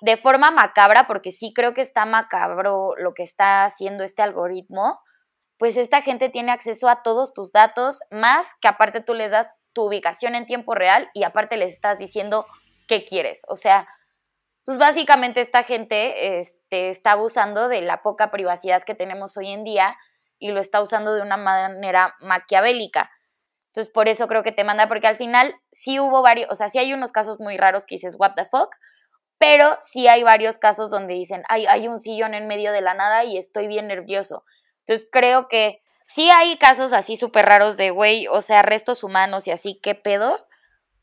de 0.00 0.16
forma 0.16 0.50
macabra, 0.50 1.06
porque 1.06 1.32
sí 1.32 1.52
creo 1.54 1.74
que 1.74 1.82
está 1.82 2.06
macabro 2.06 2.94
lo 2.96 3.12
que 3.12 3.24
está 3.24 3.66
haciendo 3.66 4.04
este 4.04 4.22
algoritmo, 4.22 4.98
pues 5.58 5.76
esta 5.76 6.00
gente 6.00 6.30
tiene 6.30 6.50
acceso 6.50 6.88
a 6.88 7.02
todos 7.02 7.34
tus 7.34 7.52
datos, 7.52 7.98
más 8.10 8.46
que 8.62 8.68
aparte 8.68 9.02
tú 9.02 9.12
les 9.12 9.32
das 9.32 9.52
tu 9.72 9.84
ubicación 9.86 10.34
en 10.34 10.46
tiempo 10.46 10.74
real 10.74 11.10
y 11.14 11.24
aparte 11.24 11.56
les 11.56 11.72
estás 11.72 11.98
diciendo 11.98 12.46
qué 12.88 13.04
quieres. 13.04 13.42
O 13.48 13.56
sea, 13.56 13.86
pues 14.64 14.78
básicamente 14.78 15.40
esta 15.40 15.64
gente 15.64 16.38
este, 16.38 16.90
está 16.90 17.12
abusando 17.12 17.68
de 17.68 17.80
la 17.80 18.02
poca 18.02 18.30
privacidad 18.30 18.84
que 18.84 18.94
tenemos 18.94 19.36
hoy 19.36 19.50
en 19.50 19.64
día 19.64 19.96
y 20.38 20.50
lo 20.50 20.60
está 20.60 20.80
usando 20.80 21.14
de 21.14 21.22
una 21.22 21.36
manera 21.36 22.14
maquiavélica. 22.20 23.10
Entonces, 23.68 23.92
por 23.92 24.08
eso 24.08 24.28
creo 24.28 24.42
que 24.42 24.52
te 24.52 24.64
manda, 24.64 24.86
porque 24.86 25.06
al 25.06 25.16
final 25.16 25.54
sí 25.70 25.98
hubo 25.98 26.20
varios, 26.20 26.50
o 26.50 26.54
sea, 26.54 26.68
sí 26.68 26.78
hay 26.78 26.92
unos 26.92 27.10
casos 27.10 27.40
muy 27.40 27.56
raros 27.56 27.86
que 27.86 27.94
dices, 27.94 28.14
what 28.18 28.34
the 28.34 28.44
fuck, 28.44 28.74
pero 29.38 29.76
sí 29.80 30.08
hay 30.08 30.22
varios 30.22 30.58
casos 30.58 30.90
donde 30.90 31.14
dicen, 31.14 31.42
hay, 31.48 31.66
hay 31.66 31.88
un 31.88 31.98
sillón 31.98 32.34
en 32.34 32.46
medio 32.46 32.70
de 32.70 32.82
la 32.82 32.94
nada 32.94 33.24
y 33.24 33.38
estoy 33.38 33.66
bien 33.66 33.88
nervioso. 33.88 34.44
Entonces 34.80 35.08
creo 35.10 35.48
que 35.48 35.81
sí 36.04 36.30
hay 36.30 36.56
casos 36.56 36.92
así 36.92 37.16
súper 37.16 37.46
raros 37.46 37.76
de, 37.76 37.90
güey, 37.90 38.26
o 38.28 38.40
sea, 38.40 38.62
restos 38.62 39.04
humanos 39.04 39.46
y 39.46 39.50
así, 39.50 39.78
¿qué 39.82 39.94
pedo? 39.94 40.46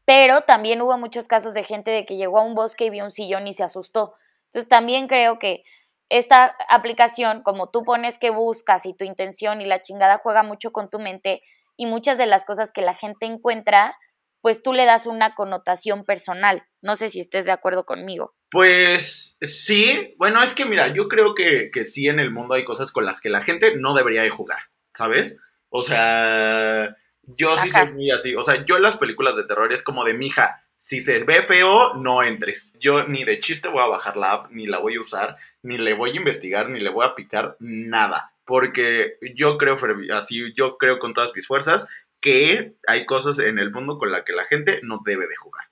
Pero 0.06 0.42
también 0.42 0.82
hubo 0.82 0.98
muchos 0.98 1.28
casos 1.28 1.54
de 1.54 1.64
gente 1.64 1.92
de 1.92 2.06
que 2.06 2.18
llegó 2.18 2.40
a 2.40 2.44
un 2.44 2.56
bosque 2.56 2.86
y 2.86 2.90
vio 2.90 3.04
un 3.04 3.12
sillón 3.12 3.48
y 3.48 3.54
se 3.54 3.64
asustó. 3.64 4.16
Entonces 4.46 4.68
también 4.68 5.08
creo 5.08 5.38
que 5.38 5.64
esta 6.10 6.56
aplicación, 6.70 7.44
como 7.44 7.70
tú 7.70 7.84
pones 7.84 8.18
que 8.18 8.32
buscas 8.32 8.86
y 8.86 8.96
tu 8.96 9.06
intención 9.06 9.62
y 9.62 9.66
la 9.66 9.84
chingada 9.84 10.20
juega 10.24 10.42
mucho 10.42 10.72
con 10.72 10.90
tu 10.90 11.00
mente 11.00 11.44
y 11.78 11.86
muchas 11.86 12.18
de 12.18 12.26
las 12.26 12.46
cosas 12.46 12.72
que 12.72 12.82
la 12.82 12.96
gente 12.96 13.26
encuentra 13.28 13.96
pues 14.42 14.64
tú 14.64 14.74
le 14.74 14.86
das 14.86 15.06
una 15.06 15.36
connotación 15.36 16.06
personal. 16.06 16.64
No 16.82 16.96
sé 16.96 17.10
si 17.10 17.20
estés 17.20 17.46
de 17.46 17.52
acuerdo 17.52 17.86
conmigo. 17.86 18.34
Pues 18.50 19.38
sí, 19.42 20.16
bueno, 20.18 20.42
es 20.42 20.54
que 20.54 20.66
mira, 20.66 20.94
yo 20.94 21.08
creo 21.08 21.34
que, 21.36 21.70
sí 21.86 22.08
en 22.08 22.20
el 22.20 22.32
mundo 22.32 22.56
hay 22.56 22.64
cosas 22.64 22.92
con 22.92 23.06
las 23.06 23.22
que 23.22 23.30
la 23.30 23.42
gente 23.42 23.76
no 23.78 23.94
debería 23.94 24.22
de 24.22 24.30
jugar, 24.30 24.60
¿sabes? 25.00 25.38
O 25.70 25.82
sea, 25.82 26.96
yo 27.24 27.56
sí 27.56 27.72
soy 27.72 27.94
muy 27.94 28.12
así, 28.12 28.36
o 28.36 28.44
sea, 28.44 28.66
yo 28.66 28.76
en 28.76 28.84
las 28.84 28.98
películas 28.98 29.38
de 29.38 29.46
terror 29.46 29.72
es 29.72 29.82
como 29.82 30.04
de 30.04 30.14
mija, 30.14 30.62
si 30.78 31.00
se 31.00 31.24
ve 31.24 31.44
feo, 31.44 31.94
no 31.96 32.22
entres. 32.22 32.76
Yo 32.80 33.06
ni 33.08 33.24
de 33.24 33.40
chiste 33.40 33.70
voy 33.70 33.82
a 33.82 33.88
bajar 33.88 34.18
la 34.18 34.32
app, 34.32 34.52
ni 34.52 34.66
la 34.66 34.80
voy 34.80 34.96
a 34.96 35.02
usar, 35.02 35.38
ni 35.62 35.78
le 35.78 35.94
voy 35.94 36.12
a 36.12 36.16
investigar, 36.16 36.70
ni 36.70 36.80
le 36.80 36.90
voy 36.90 37.06
a 37.06 37.16
picar 37.16 37.56
nada. 37.60 38.34
Porque 38.46 39.18
yo 39.36 39.58
creo 39.58 39.78
así, 40.14 40.54
yo 40.56 40.78
creo 40.78 41.00
con 41.00 41.14
todas 41.14 41.32
mis 41.36 41.48
fuerzas 41.48 41.88
que 42.20 42.74
hay 42.88 43.06
cosas 43.06 43.40
en 43.40 43.60
el 43.60 43.72
mundo 43.72 43.98
con 43.98 44.12
las 44.12 44.26
que 44.26 44.34
la 44.34 44.46
gente 44.46 44.80
no 44.84 45.00
debe 45.06 45.28
de 45.28 45.36
jugar. 45.36 45.66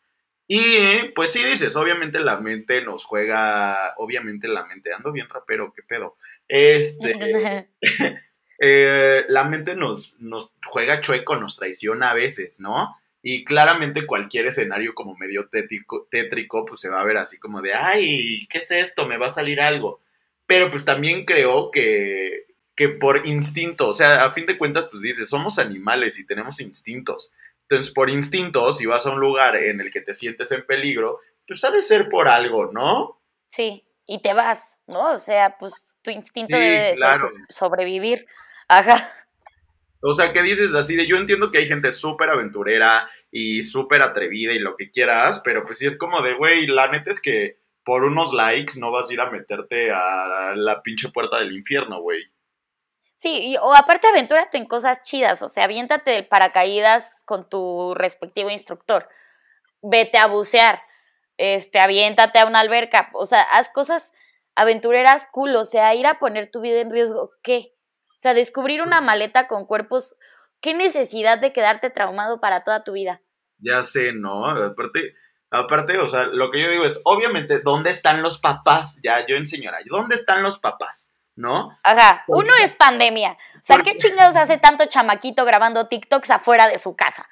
Y 0.47 1.09
pues 1.15 1.33
sí 1.33 1.43
dices, 1.43 1.75
obviamente 1.75 2.19
la 2.21 2.37
mente 2.37 2.81
nos 2.81 3.03
juega, 3.03 3.93
obviamente 3.97 4.47
la 4.47 4.65
mente, 4.65 4.93
ando 4.93 5.11
bien 5.11 5.27
rapero, 5.27 5.73
qué 5.75 5.83
pedo. 5.83 6.15
Este, 6.47 7.69
eh, 8.59 9.25
la 9.29 9.43
mente 9.43 9.75
nos, 9.75 10.19
nos 10.19 10.51
juega 10.65 11.01
chueco, 11.01 11.35
nos 11.35 11.55
traiciona 11.55 12.11
a 12.11 12.15
veces, 12.15 12.59
¿no? 12.59 12.97
Y 13.21 13.43
claramente 13.43 14.05
cualquier 14.05 14.47
escenario 14.47 14.93
como 14.93 15.15
medio 15.15 15.49
tétrico, 15.49 16.07
tétrico, 16.09 16.65
pues 16.65 16.81
se 16.81 16.89
va 16.89 17.01
a 17.01 17.05
ver 17.05 17.17
así 17.17 17.39
como 17.39 17.61
de, 17.61 17.73
ay, 17.73 18.47
¿qué 18.47 18.59
es 18.59 18.71
esto? 18.71 19.05
Me 19.07 19.17
va 19.17 19.27
a 19.27 19.31
salir 19.31 19.59
algo. 19.61 20.01
Pero 20.45 20.69
pues 20.69 20.85
también 20.85 21.25
creo 21.25 21.71
que 21.71 22.47
que 22.77 22.89
por 22.89 23.27
instinto, 23.27 23.87
o 23.87 23.93
sea, 23.93 24.23
a 24.23 24.31
fin 24.31 24.45
de 24.45 24.55
cuentas, 24.55 24.85
pues 24.85 25.01
dices, 25.01 25.27
somos 25.27 25.57
animales 25.57 26.19
y 26.19 26.27
tenemos 26.27 26.61
instintos. 26.61 27.33
Entonces, 27.63 27.91
por 27.91 28.07
instinto, 28.11 28.71
si 28.71 28.85
vas 28.85 29.07
a 29.07 29.09
un 29.09 29.19
lugar 29.19 29.55
en 29.55 29.81
el 29.81 29.89
que 29.89 29.99
te 29.99 30.13
sientes 30.13 30.51
en 30.51 30.63
peligro, 30.63 31.19
pues 31.47 31.63
ha 31.63 31.71
de 31.71 31.81
ser 31.81 32.07
por 32.07 32.27
algo, 32.27 32.71
¿no? 32.71 33.19
Sí, 33.47 33.83
y 34.05 34.21
te 34.21 34.35
vas, 34.35 34.77
¿no? 34.85 35.11
O 35.11 35.17
sea, 35.17 35.57
pues 35.59 35.95
tu 36.03 36.11
instinto 36.11 36.55
debe 36.55 36.83
de 36.83 36.95
ser 36.95 37.19
sobrevivir. 37.49 38.27
Ajá. 38.67 39.09
O 40.01 40.13
sea, 40.13 40.31
¿qué 40.31 40.43
dices 40.43 40.75
así 40.75 40.95
de 40.95 41.07
yo 41.07 41.17
entiendo 41.17 41.49
que 41.49 41.57
hay 41.57 41.67
gente 41.67 41.91
súper 41.91 42.29
aventurera 42.29 43.09
y 43.31 43.61
súper 43.61 44.01
atrevida 44.01 44.53
y 44.53 44.59
lo 44.59 44.75
que 44.75 44.91
quieras, 44.91 45.41
pero 45.43 45.65
pues 45.65 45.79
sí 45.79 45.87
es 45.87 45.97
como 45.97 46.21
de, 46.21 46.33
güey, 46.35 46.67
la 46.67 46.89
neta 46.89 47.11
es 47.11 47.21
que 47.21 47.59
por 47.83 48.03
unos 48.03 48.33
likes 48.33 48.79
no 48.79 48.91
vas 48.91 49.09
a 49.09 49.13
ir 49.13 49.21
a 49.21 49.29
meterte 49.29 49.91
a 49.91 50.53
la 50.55 50.81
pinche 50.83 51.09
puerta 51.09 51.39
del 51.39 51.55
infierno, 51.55 52.01
güey. 52.01 52.21
Sí, 53.15 53.55
o 53.61 53.73
aparte 53.73 54.07
aventúrate 54.07 54.57
en 54.57 54.67
cosas 54.67 55.01
chidas, 55.01 55.41
o 55.41 55.49
sea, 55.49 55.63
aviéntate 55.63 56.11
de 56.11 56.23
paracaídas 56.23 57.23
con 57.25 57.49
tu 57.49 57.95
respectivo 57.95 58.51
instructor, 58.51 59.07
vete 59.81 60.19
a 60.19 60.27
bucear, 60.27 60.81
este, 61.37 61.79
aviéntate 61.79 62.37
a 62.37 62.45
una 62.45 62.59
alberca, 62.59 63.09
o 63.13 63.25
sea, 63.25 63.41
haz 63.41 63.69
cosas 63.69 64.13
aventureras 64.53 65.27
cool, 65.31 65.55
o 65.55 65.65
sea, 65.65 65.95
ir 65.95 66.05
a 66.05 66.19
poner 66.19 66.51
tu 66.51 66.61
vida 66.61 66.79
en 66.79 66.91
riesgo, 66.91 67.31
¿qué? 67.41 67.73
O 68.17 68.19
sea, 68.19 68.33
descubrir 68.33 68.81
una 68.81 68.99
maleta 68.99 69.47
con 69.47 69.67
cuerpos, 69.67 70.15
¿qué 70.59 70.73
necesidad 70.73 71.37
de 71.37 71.53
quedarte 71.53 71.91
traumado 71.91 72.41
para 72.41 72.63
toda 72.63 72.83
tu 72.83 72.93
vida? 72.93 73.21
Ya 73.59 73.83
sé, 73.83 74.11
¿no? 74.11 74.49
Aparte, 74.49 75.13
aparte, 75.51 75.99
o 75.99 76.07
sea, 76.07 76.23
lo 76.23 76.49
que 76.49 76.59
yo 76.59 76.67
digo 76.67 76.83
es, 76.83 76.99
obviamente, 77.03 77.59
¿dónde 77.59 77.91
están 77.91 78.23
los 78.23 78.39
papás? 78.39 78.99
Ya, 79.03 79.23
yo 79.27 79.35
en 79.35 79.45
señora, 79.45 79.77
¿dónde 79.85 80.15
están 80.15 80.41
los 80.41 80.57
papás? 80.57 81.13
¿no? 81.35 81.77
Ajá, 81.83 82.23
uno 82.27 82.51
es 82.63 82.73
pandemia. 82.73 83.33
O 83.57 83.59
sea, 83.61 83.77
¿qué 83.83 83.95
chingados 83.97 84.35
hace 84.35 84.57
tanto 84.57 84.87
chamaquito 84.87 85.45
grabando 85.45 85.87
TikToks 85.87 86.31
afuera 86.31 86.67
de 86.67 86.79
su 86.79 86.95
casa? 86.95 87.29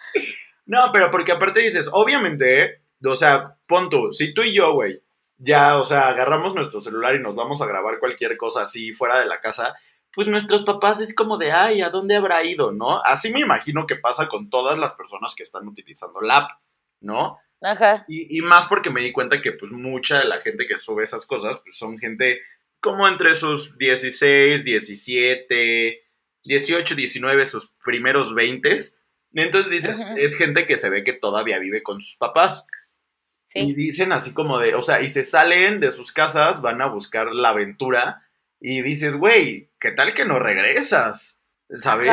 No, 0.68 0.92
pero 0.94 1.10
porque 1.10 1.32
aparte 1.32 1.62
dices, 1.62 1.90
obviamente, 1.92 2.84
o 3.04 3.16
sea, 3.16 3.56
pon 3.68 3.90
tú, 3.90 4.12
si 4.12 4.34
tú 4.34 4.44
y 4.44 4.56
yo, 4.56 4.74
güey, 4.74 5.02
ya, 5.38 5.80
o 5.80 5.84
sea, 5.84 6.10
agarramos 6.10 6.54
nuestro 6.54 6.80
celular 6.80 7.16
y 7.16 7.20
nos 7.20 7.36
vamos 7.36 7.62
a 7.62 7.66
grabar 7.66 8.00
cualquier 8.00 8.38
cosa 8.38 8.62
así 8.62 8.94
fuera 8.94 9.20
de 9.20 9.26
la 9.26 9.40
casa, 9.40 9.76
pues 10.16 10.28
nuestros 10.28 10.64
papás 10.64 11.02
es 11.02 11.14
como 11.14 11.38
de, 11.38 11.52
ay, 11.52 11.82
¿a 11.82 11.90
dónde 11.90 12.16
habrá 12.16 12.44
ido, 12.44 12.72
no? 12.72 13.04
Así 13.04 13.32
me 13.32 13.42
imagino 13.42 13.86
que 13.86 13.98
pasa 13.98 14.28
con 14.28 14.50
todas 14.50 14.80
las 14.80 14.94
personas 14.94 15.36
que 15.36 15.44
están 15.44 15.68
utilizando 15.68 16.22
la 16.22 16.38
app, 16.38 16.52
¿no? 17.02 17.38
Ajá. 17.62 18.06
Y, 18.08 18.38
y 18.38 18.42
más 18.42 18.68
porque 18.68 18.90
me 18.90 19.02
di 19.02 19.12
cuenta 19.12 19.42
que, 19.42 19.52
pues, 19.52 19.72
mucha 19.72 20.20
de 20.20 20.26
la 20.26 20.40
gente 20.40 20.66
que 20.66 20.78
sube 20.78 21.04
esas 21.04 21.28
cosas, 21.28 21.60
pues, 21.64 21.78
son 21.78 21.98
gente 21.98 22.42
como 22.80 23.08
entre 23.08 23.36
sus 23.36 23.78
16, 23.78 24.64
17, 24.64 26.04
18, 26.44 26.96
19, 26.96 27.46
sus 27.48 27.72
primeros 27.84 28.34
20. 28.34 28.80
Entonces 29.34 29.72
dices, 29.72 30.00
es 30.18 30.38
gente 30.38 30.66
que 30.66 30.78
se 30.78 30.90
ve 30.90 31.04
que 31.04 31.14
todavía 31.14 31.60
vive 31.60 31.84
con 31.84 32.02
sus 32.02 32.18
papás. 32.18 32.66
Y 33.54 33.74
dicen 33.74 34.12
así 34.12 34.34
como 34.34 34.60
de, 34.60 34.76
o 34.76 34.82
sea, 34.82 35.02
y 35.02 35.10
se 35.10 35.24
salen 35.24 35.80
de 35.80 35.92
sus 35.92 36.12
casas, 36.12 36.62
van 36.62 36.82
a 36.82 36.88
buscar 36.88 37.28
la 37.32 37.50
aventura 37.50 38.25
y 38.68 38.82
dices, 38.82 39.16
güey, 39.16 39.70
¿qué 39.80 39.92
tal 39.92 40.16
que 40.16 40.26
no 40.26 40.40
regresas? 40.40 41.40
¿Sabes? 41.76 42.12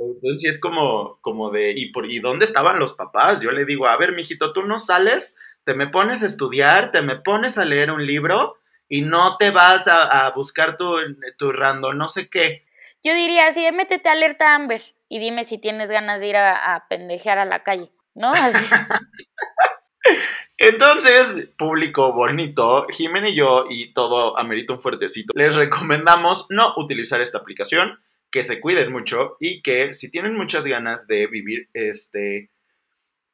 Entonces 0.00 0.54
es 0.56 0.60
como, 0.60 1.20
como 1.20 1.52
de, 1.52 1.74
¿y, 1.76 1.92
por, 1.92 2.10
¿y 2.10 2.18
dónde 2.18 2.44
estaban 2.44 2.80
los 2.80 2.94
papás? 2.94 3.40
Yo 3.40 3.52
le 3.52 3.64
digo, 3.64 3.86
a 3.86 3.96
ver, 3.96 4.12
mijito, 4.12 4.52
tú 4.52 4.62
no 4.64 4.80
sales, 4.80 5.38
te 5.62 5.74
me 5.74 5.86
pones 5.86 6.24
a 6.24 6.26
estudiar, 6.26 6.90
te 6.90 7.02
me 7.02 7.14
pones 7.14 7.56
a 7.56 7.64
leer 7.64 7.92
un 7.92 8.04
libro 8.04 8.58
y 8.88 9.02
no 9.02 9.36
te 9.36 9.52
vas 9.52 9.86
a, 9.86 10.28
buscar 10.34 10.76
tu, 10.76 10.96
tu 11.38 11.52
random, 11.52 11.96
no 11.96 12.08
sé 12.08 12.28
qué. 12.28 12.66
Yo 13.04 13.14
diría, 13.14 13.52
sí, 13.52 13.64
métete 13.72 14.08
alerta 14.08 14.56
Amber 14.56 14.82
y 15.08 15.20
dime 15.20 15.44
si 15.44 15.56
tienes 15.56 15.92
ganas 15.92 16.18
de 16.18 16.26
ir 16.26 16.36
a, 16.36 16.74
a 16.74 16.88
pendejear 16.88 17.38
a 17.38 17.44
la 17.44 17.62
calle, 17.62 17.92
¿no? 18.12 18.32
Así. 18.32 18.66
Entonces, 20.58 21.48
público 21.58 22.12
bonito, 22.12 22.86
Jimena 22.88 23.28
y 23.28 23.34
yo 23.34 23.66
y 23.68 23.92
todo 23.92 24.38
amerita 24.38 24.72
un 24.72 24.80
fuertecito. 24.80 25.32
Les 25.36 25.54
recomendamos 25.54 26.46
no 26.48 26.72
utilizar 26.76 27.20
esta 27.20 27.38
aplicación, 27.38 27.98
que 28.30 28.42
se 28.42 28.60
cuiden 28.60 28.92
mucho 28.92 29.36
y 29.38 29.62
que 29.62 29.92
si 29.94 30.10
tienen 30.10 30.34
muchas 30.34 30.66
ganas 30.66 31.06
de 31.06 31.26
vivir 31.26 31.68
este 31.74 32.50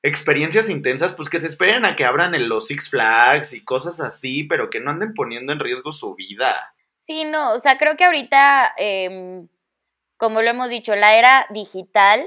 experiencias 0.04 0.68
intensas, 0.68 1.14
pues 1.14 1.30
que 1.30 1.38
se 1.38 1.46
esperen 1.46 1.84
a 1.84 1.94
que 1.94 2.04
abran 2.04 2.32
los 2.48 2.66
Six 2.66 2.90
Flags 2.90 3.52
y 3.52 3.64
cosas 3.64 4.00
así, 4.00 4.42
pero 4.44 4.68
que 4.68 4.80
no 4.80 4.90
anden 4.90 5.14
poniendo 5.14 5.52
en 5.52 5.60
riesgo 5.60 5.92
su 5.92 6.16
vida. 6.16 6.74
Sí, 6.96 7.24
no, 7.24 7.52
o 7.52 7.60
sea, 7.60 7.78
creo 7.78 7.96
que 7.96 8.04
ahorita, 8.04 8.74
em, 8.76 9.46
como 10.16 10.42
lo 10.42 10.50
hemos 10.50 10.70
dicho, 10.70 10.96
la 10.96 11.16
era 11.16 11.46
digital 11.50 12.24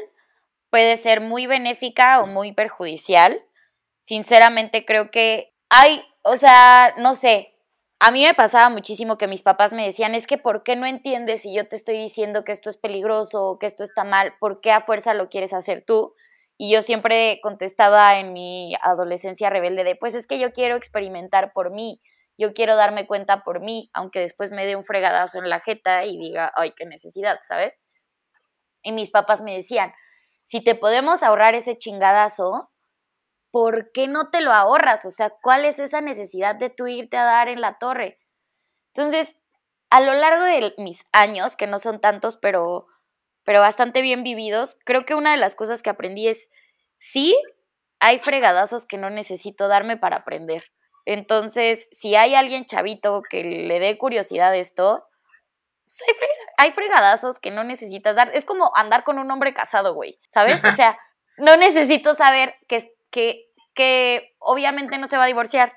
puede 0.69 0.95
ser 0.95 1.19
muy 1.19 1.47
benéfica 1.47 2.21
o 2.21 2.27
muy 2.27 2.53
perjudicial 2.53 3.41
sinceramente 4.06 4.86
creo 4.86 5.10
que 5.10 5.52
hay, 5.68 6.06
o 6.22 6.38
sea, 6.38 6.94
no 6.98 7.15
sé, 7.15 7.56
a 8.00 8.12
mí 8.12 8.24
me 8.24 8.36
pasaba 8.36 8.70
muchísimo 8.70 9.18
que 9.18 9.28
mis 9.28 9.41
papás 9.41 9.74
me 9.74 9.84
decían, 9.84 10.13
es 10.13 10.28
que 10.28 10.38
¿por 10.38 10.62
qué 10.62 10.76
no 10.76 10.86
entiendes 10.86 11.41
si 11.41 11.56
yo 11.56 11.68
te 11.68 11.76
estoy 11.76 11.98
diciendo 11.98 12.44
que 12.44 12.52
esto 12.52 12.70
es 12.70 12.78
peligroso 12.78 13.58
que 13.60 13.65
esto 13.65 13.84
está 13.84 14.04
mal? 14.04 14.36
¿Por 14.39 14.62
qué 14.62 14.72
a 14.72 14.82
fuerza 14.82 15.15
lo 15.15 15.28
quieres 15.28 15.54
hacer 15.54 15.84
tú? 15.84 16.13
Y 16.56 16.72
yo 16.72 16.84
siempre 16.84 17.39
contestaba 17.41 18.20
en 18.20 18.32
mi 18.32 18.76
adolescencia 18.84 19.50
rebelde 19.50 19.84
de, 19.84 19.96
pues 19.96 20.13
es 20.13 20.28
que 20.28 20.38
yo 20.38 20.54
quiero 20.54 20.76
experimentar 20.76 21.52
por 21.52 21.72
mí, 21.72 22.00
yo 22.38 22.54
quiero 22.54 22.76
darme 22.76 23.08
cuenta 23.08 23.44
por 23.44 23.60
mí, 23.60 23.89
aunque 23.91 24.20
después 24.20 24.52
me 24.52 24.68
dé 24.68 24.76
un 24.76 24.84
fregadazo 24.84 25.39
en 25.39 25.50
la 25.50 25.60
jeta 25.60 26.06
y 26.06 26.20
diga, 26.20 26.54
ay, 26.56 26.74
qué 26.78 26.86
necesidad, 26.86 27.39
¿sabes? 27.41 27.80
Y 28.84 28.91
mis 28.91 29.10
papás 29.10 29.41
me 29.41 29.56
decían, 29.56 29.94
si 30.44 30.62
te 30.62 30.76
podemos 30.76 31.24
ahorrar 31.24 31.56
ese 31.56 31.76
chingadazo, 31.76 32.70
¿por 33.56 33.94
qué 33.94 34.10
no 34.10 34.32
te 34.32 34.41
lo 34.41 34.52
ahorras? 34.52 35.06
O 35.06 35.12
sea, 35.12 35.30
¿cuál 35.30 35.63
es 35.63 35.80
esa 35.80 36.02
necesidad 36.02 36.56
de 36.56 36.70
tú 36.70 36.88
irte 36.88 37.15
a 37.15 37.24
dar 37.24 37.48
en 37.48 37.62
la 37.62 37.78
torre? 37.78 38.20
Entonces, 38.88 39.41
a 39.89 40.02
lo 40.02 40.13
largo 40.13 40.44
de 40.44 40.74
mis 40.78 41.06
años, 41.13 41.56
que 41.56 41.65
no 41.65 41.80
son 41.80 42.02
tantos, 42.02 42.36
pero, 42.36 42.86
pero 43.46 43.62
bastante 43.62 44.02
bien 44.02 44.24
vividos, 44.24 44.78
creo 44.84 45.06
que 45.06 45.15
una 45.15 45.32
de 45.32 45.38
las 45.38 45.56
cosas 45.56 45.82
que 45.82 45.89
aprendí 45.89 46.28
es, 46.28 46.50
sí, 46.98 47.34
hay 48.02 48.20
fregadazos 48.20 48.86
que 48.86 48.98
no 48.98 49.10
necesito 49.10 49.70
darme 49.70 49.96
para 49.96 50.18
aprender. 50.18 50.65
Entonces, 51.06 51.88
si 51.94 52.13
hay 52.15 52.36
alguien 52.36 52.65
chavito 52.65 53.22
que 53.22 53.46
le 53.46 53.80
dé 53.80 53.98
curiosidad 53.98 54.52
a 54.52 54.58
esto, 54.58 55.08
pues 55.86 56.04
hay, 56.58 56.74
fregadazos 56.74 57.39
que 57.39 57.52
no 57.52 57.63
necesitas 57.63 58.18
dar. 58.18 58.32
Es 58.34 58.44
como 58.44 58.76
andar 58.76 59.06
con 59.06 59.18
un 59.18 59.32
hombre 59.32 59.54
casado, 59.54 59.94
güey, 59.94 60.20
¿sabes? 60.28 60.62
O 60.65 60.74
sea, 60.74 61.00
no 61.38 61.56
necesito 61.56 62.15
saber 62.15 62.56
que, 62.68 62.94
que 63.10 63.46
que 63.76 64.34
obviamente 64.39 64.98
no 64.98 65.06
se 65.06 65.18
va 65.18 65.26
a 65.26 65.28
divorciar, 65.28 65.74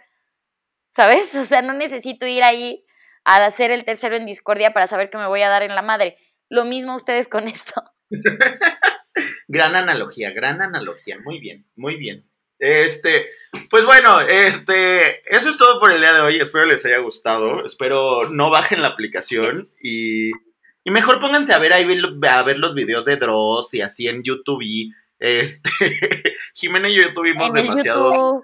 ¿sabes? 0.88 1.34
O 1.34 1.44
sea, 1.44 1.60
no 1.60 1.74
necesito 1.74 2.26
ir 2.26 2.42
ahí 2.42 2.86
a 3.24 3.44
hacer 3.44 3.70
el 3.70 3.84
tercero 3.84 4.16
en 4.16 4.24
discordia 4.24 4.72
para 4.72 4.86
saber 4.86 5.10
que 5.10 5.18
me 5.18 5.26
voy 5.26 5.42
a 5.42 5.50
dar 5.50 5.62
en 5.62 5.74
la 5.74 5.82
madre. 5.82 6.16
Lo 6.48 6.64
mismo 6.64 6.94
ustedes 6.94 7.28
con 7.28 7.46
esto. 7.48 7.82
gran 9.48 9.76
analogía, 9.76 10.30
gran 10.30 10.62
analogía. 10.62 11.18
Muy 11.22 11.40
bien, 11.40 11.66
muy 11.76 11.96
bien. 11.96 12.24
Este, 12.60 13.26
pues 13.70 13.84
bueno, 13.84 14.20
este, 14.22 15.20
eso 15.32 15.50
es 15.50 15.58
todo 15.58 15.78
por 15.78 15.92
el 15.92 16.00
día 16.00 16.14
de 16.14 16.20
hoy. 16.20 16.38
Espero 16.38 16.64
les 16.64 16.84
haya 16.86 16.98
gustado. 16.98 17.64
Espero 17.66 18.30
no 18.30 18.50
bajen 18.50 18.82
la 18.82 18.88
aplicación 18.88 19.70
y, 19.80 20.30
y 20.82 20.90
mejor 20.90 21.20
pónganse 21.20 21.52
a 21.52 21.58
ver 21.58 21.72
ahí 21.72 21.84
a 22.28 22.42
ver 22.42 22.58
los 22.58 22.74
videos 22.74 23.04
de 23.04 23.16
Dross 23.16 23.74
y 23.74 23.82
así 23.82 24.08
en 24.08 24.22
YouTube 24.22 24.62
y 24.62 24.92
este, 25.18 25.70
Jimena 26.54 26.88
y 26.88 26.96
yo 26.96 27.12
tuvimos 27.14 27.52
demasiado 27.52 28.42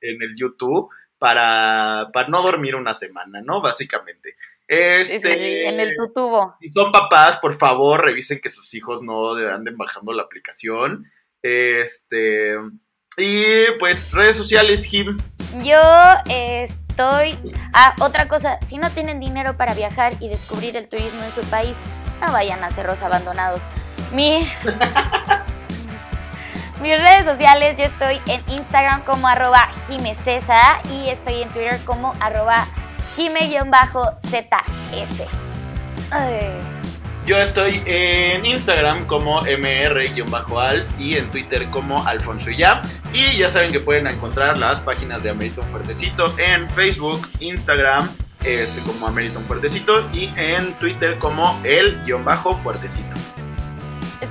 en 0.00 0.22
el 0.22 0.36
YouTube 0.36 0.90
para, 1.18 2.10
para 2.12 2.28
no 2.28 2.42
dormir 2.42 2.76
una 2.76 2.94
semana, 2.94 3.40
¿no? 3.42 3.60
Básicamente. 3.60 4.36
Este, 4.66 5.66
en 5.66 5.80
el 5.80 5.96
tutubo. 5.96 6.54
Si 6.60 6.68
son 6.70 6.92
papás, 6.92 7.38
por 7.38 7.54
favor, 7.54 8.04
revisen 8.04 8.38
que 8.40 8.50
sus 8.50 8.74
hijos 8.74 9.02
no 9.02 9.34
anden 9.34 9.76
bajando 9.76 10.12
la 10.12 10.24
aplicación. 10.24 11.10
Este. 11.42 12.54
Y 13.16 13.64
pues, 13.78 14.12
redes 14.12 14.36
sociales, 14.36 14.84
Jim. 14.84 15.18
Yo 15.62 15.80
estoy. 16.28 17.38
Ah, 17.72 17.96
otra 18.00 18.28
cosa, 18.28 18.60
si 18.62 18.76
no 18.76 18.90
tienen 18.90 19.20
dinero 19.20 19.56
para 19.56 19.74
viajar 19.74 20.16
y 20.20 20.28
descubrir 20.28 20.76
el 20.76 20.88
turismo 20.88 21.24
en 21.24 21.30
su 21.30 21.40
país, 21.48 21.74
no 22.20 22.30
vayan 22.32 22.62
a 22.62 22.70
cerros 22.70 23.02
abandonados. 23.02 23.62
Mis. 24.12 24.46
Mis 26.80 26.96
redes 26.96 27.24
sociales, 27.24 27.76
yo 27.76 27.86
estoy 27.86 28.20
en 28.26 28.40
Instagram 28.48 29.02
como 29.02 29.26
arroba 29.26 29.68
jimecesa 29.88 30.80
y 30.92 31.08
estoy 31.08 31.42
en 31.42 31.48
Twitter 31.48 31.80
como 31.84 32.14
arroba 32.20 32.68
jime-zs. 33.16 34.48
Yo 37.26 37.36
estoy 37.36 37.82
en 37.84 38.46
Instagram 38.46 39.06
como 39.06 39.40
mr-alf 39.40 40.86
y 41.00 41.16
en 41.16 41.28
Twitter 41.32 41.68
como 41.70 42.06
Alfonso 42.06 42.52
ya. 42.52 42.80
Y 43.12 43.36
ya 43.36 43.48
saben 43.48 43.72
que 43.72 43.80
pueden 43.80 44.06
encontrar 44.06 44.56
las 44.56 44.80
páginas 44.80 45.24
de 45.24 45.30
Ameriton 45.30 45.68
Fuertecito 45.72 46.32
en 46.38 46.70
Facebook, 46.70 47.28
Instagram, 47.40 48.08
este 48.44 48.80
como 48.82 49.08
Ameriton 49.08 49.44
Fuertecito 49.46 50.08
y 50.12 50.32
en 50.36 50.72
Twitter 50.74 51.18
como 51.18 51.60
el-fuertecito. 51.64 53.37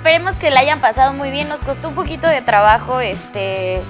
Esperemos 0.07 0.37
que 0.37 0.51
la 0.51 0.61
hayan 0.61 0.79
pasado 0.79 1.11
muy 1.11 1.31
bien. 1.31 1.49
Nos 1.49 1.59
costó 1.59 1.89
un 1.89 1.95
poquito 1.95 2.27
de 2.27 2.41
trabajo 2.41 3.01
este, 3.01 3.81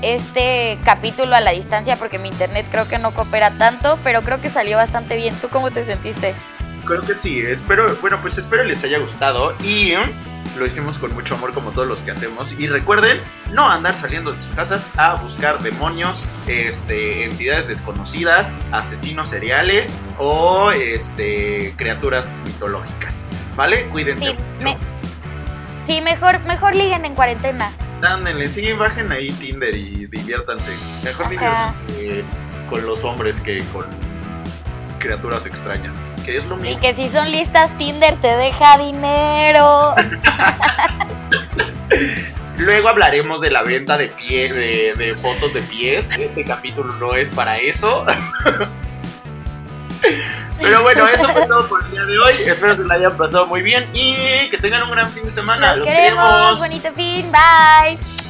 este 0.00 0.78
capítulo 0.84 1.34
a 1.34 1.40
la 1.40 1.50
distancia 1.50 1.96
porque 1.96 2.20
mi 2.20 2.28
internet 2.28 2.64
creo 2.70 2.86
que 2.86 2.96
no 2.98 3.10
coopera 3.10 3.50
tanto, 3.50 3.98
pero 4.04 4.22
creo 4.22 4.40
que 4.40 4.50
salió 4.50 4.76
bastante 4.76 5.16
bien. 5.16 5.34
¿Tú 5.34 5.48
cómo 5.48 5.72
te 5.72 5.84
sentiste? 5.84 6.36
Creo 6.84 7.00
que 7.00 7.16
sí. 7.16 7.40
Espero, 7.40 7.92
bueno, 8.00 8.20
pues 8.22 8.38
espero 8.38 8.62
les 8.62 8.84
haya 8.84 9.00
gustado 9.00 9.52
y 9.64 9.94
lo 10.56 10.64
hicimos 10.64 10.98
con 10.98 11.12
mucho 11.12 11.34
amor 11.34 11.52
como 11.52 11.72
todos 11.72 11.88
los 11.88 12.02
que 12.02 12.12
hacemos. 12.12 12.52
Y 12.52 12.68
recuerden, 12.68 13.20
no 13.50 13.68
andar 13.68 13.96
saliendo 13.96 14.30
de 14.30 14.38
sus 14.38 14.54
casas 14.54 14.90
a 14.96 15.14
buscar 15.14 15.58
demonios, 15.58 16.22
este, 16.46 17.24
entidades 17.24 17.66
desconocidas, 17.66 18.52
asesinos 18.70 19.30
seriales 19.30 19.98
o 20.20 20.70
este, 20.70 21.74
criaturas 21.76 22.32
mitológicas. 22.46 23.26
¿Vale? 23.56 23.88
Cuídense. 23.88 24.38
Sí, 24.58 24.76
mejor, 26.00 26.40
mejor 26.40 26.74
liguen 26.74 27.04
en 27.04 27.14
cuarentena. 27.14 27.72
Dándenle, 28.00 28.48
sí, 28.48 28.72
bajen 28.72 29.12
ahí 29.12 29.30
Tinder 29.32 29.74
y 29.74 30.06
diviértanse. 30.06 30.72
Mejor 31.04 31.30
liguen 31.30 31.52
eh, 31.98 32.24
con 32.68 32.84
los 32.86 33.04
hombres 33.04 33.40
que 33.40 33.62
con 33.72 33.86
criaturas 34.98 35.46
extrañas. 35.46 35.98
Que 36.24 36.38
es 36.38 36.44
lo 36.46 36.56
mismo. 36.56 36.70
Y 36.70 36.80
que 36.80 36.94
si 36.94 37.08
son 37.08 37.30
listas, 37.30 37.76
Tinder 37.76 38.20
te 38.20 38.28
deja 38.28 38.78
dinero. 38.78 39.94
Luego 42.58 42.88
hablaremos 42.88 43.40
de 43.40 43.50
la 43.50 43.62
venta 43.62 43.96
de 43.96 44.08
pie, 44.08 44.52
de, 44.52 44.94
de 44.94 45.14
fotos 45.16 45.52
de 45.52 45.60
pies. 45.62 46.16
Este 46.16 46.44
capítulo 46.44 46.92
no 46.94 47.14
es 47.14 47.28
para 47.28 47.58
eso. 47.58 48.06
Pero 50.60 50.82
bueno, 50.82 51.08
eso 51.08 51.28
fue 51.28 51.46
todo 51.46 51.66
por 51.68 51.84
el 51.84 51.90
día 51.90 52.04
de 52.04 52.18
hoy. 52.18 52.34
Espero 52.44 52.76
que 52.76 52.84
la 52.84 52.94
hayan 52.94 53.16
pasado 53.16 53.46
muy 53.46 53.62
bien 53.62 53.88
y 53.92 54.48
que 54.50 54.58
tengan 54.58 54.82
un 54.84 54.90
gran 54.90 55.10
fin 55.10 55.24
de 55.24 55.30
semana. 55.30 55.76
Los, 55.76 55.86
queremos. 55.86 56.58
Bonito 56.58 56.92
fin. 56.92 57.26
Bye. 57.32 58.21